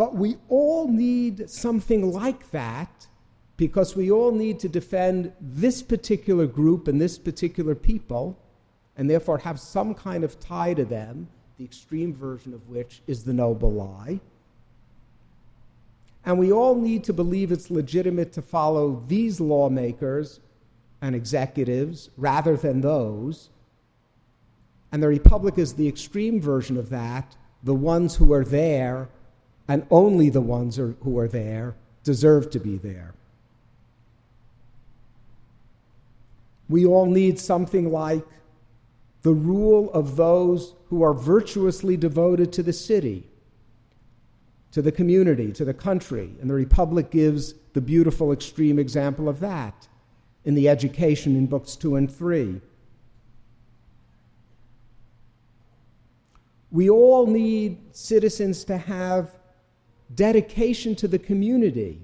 But 0.00 0.14
we 0.14 0.38
all 0.48 0.88
need 0.88 1.50
something 1.50 2.10
like 2.10 2.52
that 2.52 3.06
because 3.58 3.94
we 3.94 4.10
all 4.10 4.32
need 4.32 4.58
to 4.60 4.68
defend 4.70 5.34
this 5.38 5.82
particular 5.82 6.46
group 6.46 6.88
and 6.88 6.98
this 6.98 7.18
particular 7.18 7.74
people, 7.74 8.38
and 8.96 9.10
therefore 9.10 9.36
have 9.36 9.60
some 9.60 9.94
kind 9.94 10.24
of 10.24 10.40
tie 10.40 10.72
to 10.72 10.86
them, 10.86 11.28
the 11.58 11.66
extreme 11.66 12.14
version 12.14 12.54
of 12.54 12.66
which 12.66 13.02
is 13.06 13.24
the 13.24 13.34
noble 13.34 13.72
lie. 13.72 14.20
And 16.24 16.38
we 16.38 16.50
all 16.50 16.76
need 16.76 17.04
to 17.04 17.12
believe 17.12 17.52
it's 17.52 17.70
legitimate 17.70 18.32
to 18.32 18.40
follow 18.40 19.04
these 19.06 19.38
lawmakers 19.38 20.40
and 21.02 21.14
executives 21.14 22.08
rather 22.16 22.56
than 22.56 22.80
those. 22.80 23.50
And 24.92 25.02
the 25.02 25.08
Republic 25.08 25.58
is 25.58 25.74
the 25.74 25.88
extreme 25.88 26.40
version 26.40 26.78
of 26.78 26.88
that. 26.88 27.36
The 27.62 27.74
ones 27.74 28.16
who 28.16 28.32
are 28.32 28.46
there, 28.46 29.10
and 29.70 29.86
only 29.90 30.28
the 30.28 30.42
ones 30.42 30.76
who 30.76 31.18
are 31.18 31.28
there, 31.28 31.76
deserve 32.04 32.50
to 32.50 32.58
be 32.58 32.76
there. 32.76 33.14
we 36.70 36.86
all 36.86 37.06
need 37.06 37.38
something 37.38 37.90
like 37.90 38.24
the 39.22 39.34
rule 39.34 39.92
of 39.92 40.16
those 40.16 40.74
who 40.88 41.02
are 41.02 41.12
virtuously 41.12 41.96
devoted 41.96 42.52
to 42.52 42.62
the 42.62 42.72
city, 42.72 43.28
to 44.70 44.80
the 44.80 44.92
community, 44.92 45.52
to 45.52 45.64
the 45.64 45.74
country. 45.74 46.30
And 46.40 46.48
the 46.48 46.54
Republic 46.54 47.10
gives 47.10 47.54
the 47.74 47.80
beautiful 47.80 48.32
extreme 48.32 48.78
example 48.78 49.28
of 49.28 49.40
that 49.40 49.88
in 50.44 50.54
the 50.54 50.68
education 50.68 51.36
in 51.36 51.46
books 51.46 51.74
two 51.74 51.96
and 51.96 52.10
three. 52.10 52.60
We 56.70 56.88
all 56.88 57.26
need 57.26 57.78
citizens 57.90 58.62
to 58.64 58.78
have 58.78 59.28
dedication 60.14 60.94
to 60.96 61.08
the 61.08 61.18
community 61.18 62.02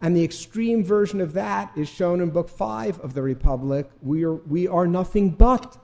and 0.00 0.16
the 0.16 0.24
extreme 0.24 0.84
version 0.84 1.20
of 1.20 1.32
that 1.32 1.72
is 1.76 1.88
shown 1.88 2.20
in 2.20 2.30
Book 2.30 2.48
5 2.48 3.00
of 3.00 3.14
the 3.14 3.22
Republic. 3.22 3.90
We 4.00 4.24
are, 4.24 4.34
we 4.34 4.68
are 4.68 4.86
nothing 4.86 5.30
but 5.30 5.76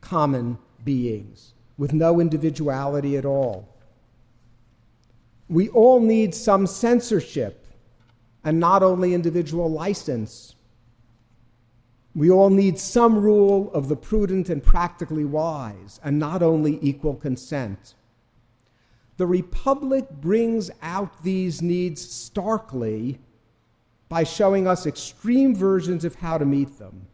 common 0.00 0.58
beings 0.82 1.52
with 1.76 1.92
no 1.92 2.20
individuality 2.20 3.16
at 3.16 3.26
all. 3.26 3.68
We 5.48 5.68
all 5.70 6.00
need 6.00 6.34
some 6.34 6.66
censorship 6.66 7.66
and 8.42 8.58
not 8.58 8.82
only 8.82 9.12
individual 9.12 9.70
license. 9.70 10.54
We 12.14 12.30
all 12.30 12.50
need 12.50 12.78
some 12.78 13.18
rule 13.18 13.70
of 13.74 13.88
the 13.88 13.96
prudent 13.96 14.48
and 14.48 14.62
practically 14.62 15.24
wise 15.24 16.00
and 16.02 16.18
not 16.18 16.42
only 16.42 16.78
equal 16.80 17.14
consent. 17.14 17.94
The 19.20 19.26
Republic 19.26 20.08
brings 20.08 20.70
out 20.80 21.22
these 21.22 21.60
needs 21.60 22.00
starkly 22.00 23.18
by 24.08 24.24
showing 24.24 24.66
us 24.66 24.86
extreme 24.86 25.54
versions 25.54 26.06
of 26.06 26.14
how 26.14 26.38
to 26.38 26.46
meet 26.46 26.78
them. 26.78 27.06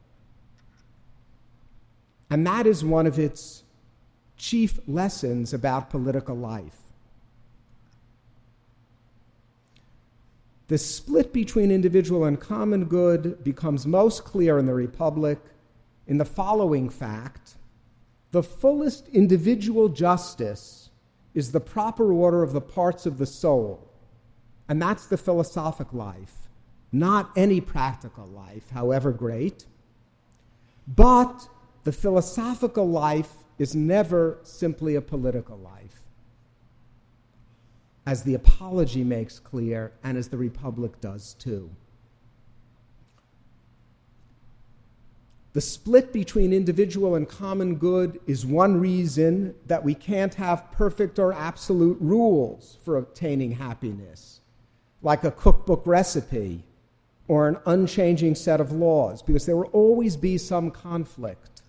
And 2.30 2.46
that 2.46 2.64
is 2.64 2.84
one 2.84 3.08
of 3.08 3.18
its 3.18 3.64
chief 4.36 4.78
lessons 4.86 5.52
about 5.52 5.90
political 5.90 6.36
life. 6.36 6.78
The 10.68 10.78
split 10.78 11.32
between 11.32 11.72
individual 11.72 12.24
and 12.24 12.40
common 12.40 12.84
good 12.84 13.42
becomes 13.42 13.84
most 13.84 14.22
clear 14.22 14.60
in 14.60 14.66
the 14.66 14.74
Republic 14.74 15.40
in 16.06 16.18
the 16.18 16.24
following 16.24 16.88
fact 16.88 17.54
the 18.30 18.44
fullest 18.44 19.08
individual 19.08 19.88
justice 19.88 20.85
is 21.36 21.52
the 21.52 21.60
proper 21.60 22.12
order 22.12 22.42
of 22.42 22.52
the 22.52 22.60
parts 22.60 23.06
of 23.06 23.18
the 23.18 23.26
soul, 23.26 23.88
and 24.68 24.82
that's 24.82 25.06
the 25.06 25.16
philosophic 25.16 25.92
life 25.92 26.46
not 26.92 27.30
any 27.36 27.60
practical 27.60 28.26
life, 28.26 28.70
however 28.70 29.12
great, 29.12 29.66
but 30.86 31.48
the 31.84 31.92
philosophical 31.92 32.88
life 32.88 33.32
is 33.58 33.74
never 33.74 34.38
simply 34.42 34.94
a 34.94 35.00
political 35.00 35.58
life. 35.58 36.02
as 38.08 38.22
the 38.22 38.34
Apology 38.34 39.02
makes 39.02 39.40
clear, 39.40 39.92
and 40.04 40.16
as 40.16 40.28
the 40.28 40.36
Republic 40.36 41.00
does 41.00 41.34
too. 41.34 41.68
The 45.56 45.62
split 45.62 46.12
between 46.12 46.52
individual 46.52 47.14
and 47.14 47.26
common 47.26 47.76
good 47.76 48.20
is 48.26 48.44
one 48.44 48.78
reason 48.78 49.54
that 49.64 49.82
we 49.82 49.94
can't 49.94 50.34
have 50.34 50.70
perfect 50.70 51.18
or 51.18 51.32
absolute 51.32 51.96
rules 51.98 52.76
for 52.84 52.98
obtaining 52.98 53.52
happiness, 53.52 54.40
like 55.00 55.24
a 55.24 55.30
cookbook 55.30 55.86
recipe 55.86 56.64
or 57.26 57.48
an 57.48 57.56
unchanging 57.64 58.34
set 58.34 58.60
of 58.60 58.70
laws, 58.70 59.22
because 59.22 59.46
there 59.46 59.56
will 59.56 59.70
always 59.72 60.14
be 60.14 60.36
some 60.36 60.70
conflict. 60.70 61.62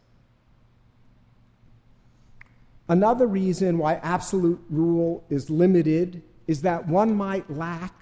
Another 2.90 3.26
reason 3.26 3.78
why 3.78 4.02
absolute 4.04 4.60
rule 4.70 5.24
is 5.30 5.50
limited 5.50 6.22
is 6.46 6.62
that 6.64 6.90
one 6.90 7.16
might 7.16 7.50
lack 7.50 7.94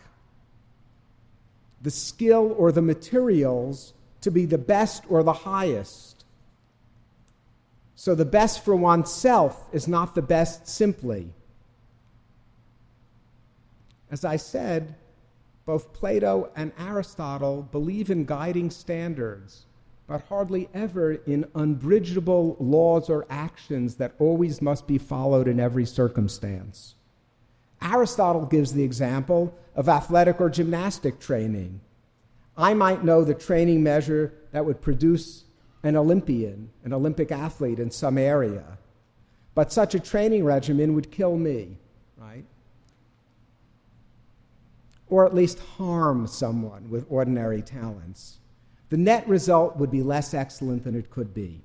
the 1.79 1.91
skill 1.91 2.55
or 2.57 2.71
the 2.71 2.81
materials 2.81 3.93
to 4.26 4.32
be 4.32 4.45
the 4.45 4.57
best 4.57 5.03
or 5.07 5.21
the 5.21 5.34
highest. 5.34 6.26
So 7.93 8.15
the 8.15 8.26
best 8.26 8.65
for 8.65 8.76
oneself 8.76 9.69
is 9.71 9.88
not 9.88 10.15
the 10.15 10.23
best 10.23 10.67
simply. 10.67 11.30
As 14.09 14.26
I 14.26 14.38
said, 14.38 14.95
both 15.67 15.93
Plato 15.93 16.49
and 16.55 16.71
Aristotle 16.80 17.61
believe 17.71 18.09
in 18.09 18.26
guiding 18.26 18.71
standards, 18.71 19.67
but 20.07 20.23
hardly 20.23 20.69
ever 20.73 21.13
in 21.13 21.45
unbridgeable 21.53 22.57
laws 22.59 23.11
or 23.11 23.28
actions 23.30 23.97
that 23.97 24.15
always 24.17 24.59
must 24.59 24.88
be 24.88 24.97
followed 24.97 25.47
in 25.47 25.59
every 25.59 25.86
circumstance. 25.86 26.95
Aristotle 27.80 28.47
gives 28.47 28.73
the 28.73 28.84
example 28.84 29.55
of 29.76 29.88
athletic 29.88 30.41
or 30.41 30.49
gymnastic 30.49 31.19
training. 31.19 31.80
I 32.58 32.74
might 32.74 33.03
know 33.03 33.24
the 33.24 33.34
training 33.34 33.84
measure 33.84 34.34
that 34.51 34.66
would 34.66 34.82
produce 34.82 35.43
an 35.84 35.95
Olympian, 35.95 36.72
an 36.84 36.93
Olympic 36.93 37.32
athlete 37.32 37.80
in 37.80 37.91
some 37.91 38.18
area. 38.18 38.78
But 39.53 39.72
such 39.72 39.95
a 39.95 39.99
training 39.99 40.43
regimen 40.43 40.95
would 40.95 41.12
kill 41.12 41.38
me, 41.38 41.78
right? 42.18 42.45
Or 45.08 45.26
at 45.26 45.36
least 45.36 45.60
harm 45.60 46.28
someone 46.28 46.89
with 46.89 47.06
ordinary 47.10 47.62
talents. 47.62 48.39
The 48.89 48.97
net 48.97 49.28
result 49.28 49.78
would 49.78 49.91
be 49.91 50.03
less 50.03 50.34
excellent 50.34 50.84
than 50.84 50.95
it 50.95 51.10
could 51.10 51.34
be. 51.34 51.62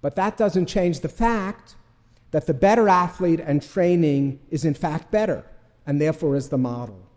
But 0.00 0.16
that 0.16 0.36
doesn't 0.36 0.66
change 0.66 1.00
the 1.00 1.08
fact 1.08 1.76
that 2.30 2.46
the 2.46 2.54
better 2.54 2.88
athlete 2.88 3.40
and 3.40 3.62
training 3.62 4.40
is 4.50 4.64
in 4.64 4.74
fact 4.74 5.10
better, 5.10 5.44
and 5.86 6.00
therefore 6.00 6.36
is 6.36 6.48
the 6.48 6.58
model. 6.58 7.09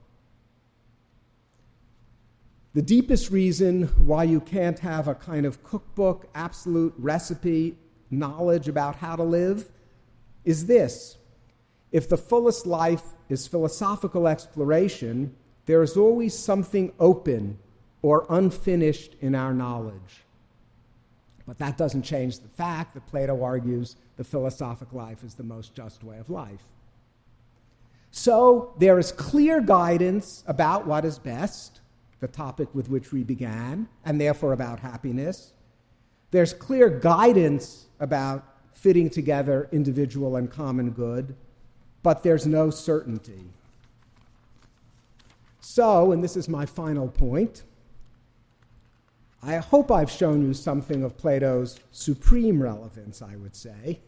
The 2.74 2.82
deepest 2.82 3.30
reason 3.30 3.84
why 4.03 4.24
you 4.24 4.39
can't 4.39 4.80
have 4.80 5.07
a 5.07 5.13
kind 5.13 5.45
of 5.45 5.63
cookbook, 5.63 6.28
absolute 6.34 6.93
recipe, 6.97 7.78
knowledge 8.09 8.67
about 8.67 8.95
how 8.95 9.15
to 9.15 9.24
live 9.24 9.69
is 10.43 10.65
this. 10.65 11.17
If 11.91 12.09
the 12.09 12.17
fullest 12.17 12.65
life 12.65 13.03
is 13.30 13.47
philosophical 13.47 14.28
exploration, 14.28 15.36
there 15.67 15.84
is 15.84 15.95
always 15.95 16.38
something 16.38 16.91
open 16.99 17.59
or 18.01 18.26
unfinished 18.30 19.15
in 19.21 19.36
our 19.36 19.53
knowledge. 19.53 20.24
But 21.45 21.59
that 21.59 21.78
doesn't 21.78 22.03
change 22.03 22.39
the 22.39 22.47
fact 22.47 22.95
that 22.95 23.05
Plato 23.05 23.43
argues 23.43 23.97
the 24.17 24.24
philosophic 24.24 24.93
life 24.93 25.24
is 25.24 25.36
the 25.36 25.43
most 25.43 25.76
just 25.76 26.03
way 26.03 26.17
of 26.17 26.30
life. 26.32 26.63
So 28.09 28.74
there 28.80 28.97
is 28.97 29.11
clear 29.11 29.61
guidance 29.61 30.43
about 30.47 30.88
what 30.88 31.05
is 31.05 31.19
best 31.19 31.82
the 32.24 32.28
topic 32.30 32.74
with 32.74 32.89
which 32.89 33.11
we 33.11 33.21
began, 33.21 33.89
and 34.05 34.19
therefore 34.19 34.53
about 34.53 34.80
happiness. 34.80 35.51
There's 36.32 36.53
clear 36.53 36.89
guidance 36.89 37.88
about 37.99 38.45
fitting 38.71 39.09
together 39.09 39.67
individual 39.74 40.38
and 40.38 40.49
common 40.49 40.91
good, 40.91 41.36
but 42.01 42.24
there's 42.24 42.47
no 42.47 42.69
certainty. 42.69 43.43
So, 45.59 46.13
and 46.13 46.24
this 46.24 46.38
is 46.38 46.47
my 46.47 46.65
final 46.65 47.09
point, 47.09 47.63
I 49.41 49.57
hope 49.57 49.91
I've 49.91 50.09
shown 50.09 50.41
you 50.41 50.53
something 50.53 51.03
of 51.03 51.17
Plato's 51.17 51.78
supreme 51.91 52.63
relevance, 52.63 53.21
I 53.21 53.36
would 53.36 53.53
say, 53.55 53.99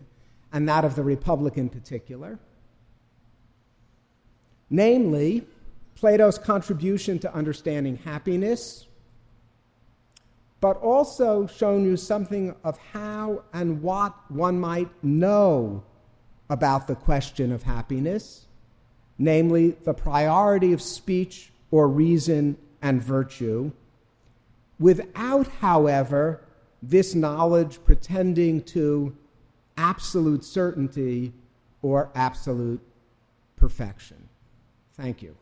and 0.54 0.70
that 0.70 0.86
of 0.86 0.96
the 0.96 1.04
Republic 1.04 1.58
in 1.58 1.68
particular. 1.68 2.40
Namely, 4.70 5.46
Plato's 5.96 6.38
contribution 6.38 7.20
to 7.20 7.34
understanding 7.34 7.98
happiness, 7.98 8.86
but 10.60 10.78
also 10.78 11.48
shown 11.48 11.86
you 11.86 11.96
something 11.98 12.56
of 12.64 12.78
how 12.94 13.44
and 13.54 13.82
what 13.82 14.14
one 14.30 14.60
might 14.60 14.90
know 15.04 15.84
about 16.50 16.88
the 16.88 16.96
question 16.96 17.52
of 17.52 17.64
happiness, 17.64 18.46
namely 19.18 19.72
the 19.84 19.94
priority 19.94 20.74
of 20.74 20.82
speech 20.82 21.52
or 21.72 21.88
reason 21.88 22.58
and 22.82 23.02
virtue, 23.02 23.72
without, 24.80 25.48
however, 25.60 26.42
this 26.84 27.16
knowledge 27.16 27.84
pretending 27.84 28.62
to 28.62 29.16
absolute 29.78 30.44
certainty 30.44 31.34
or 31.82 32.10
absolute 32.16 32.82
perfection. 33.56 34.30
Thank 34.94 35.22
you. 35.22 35.36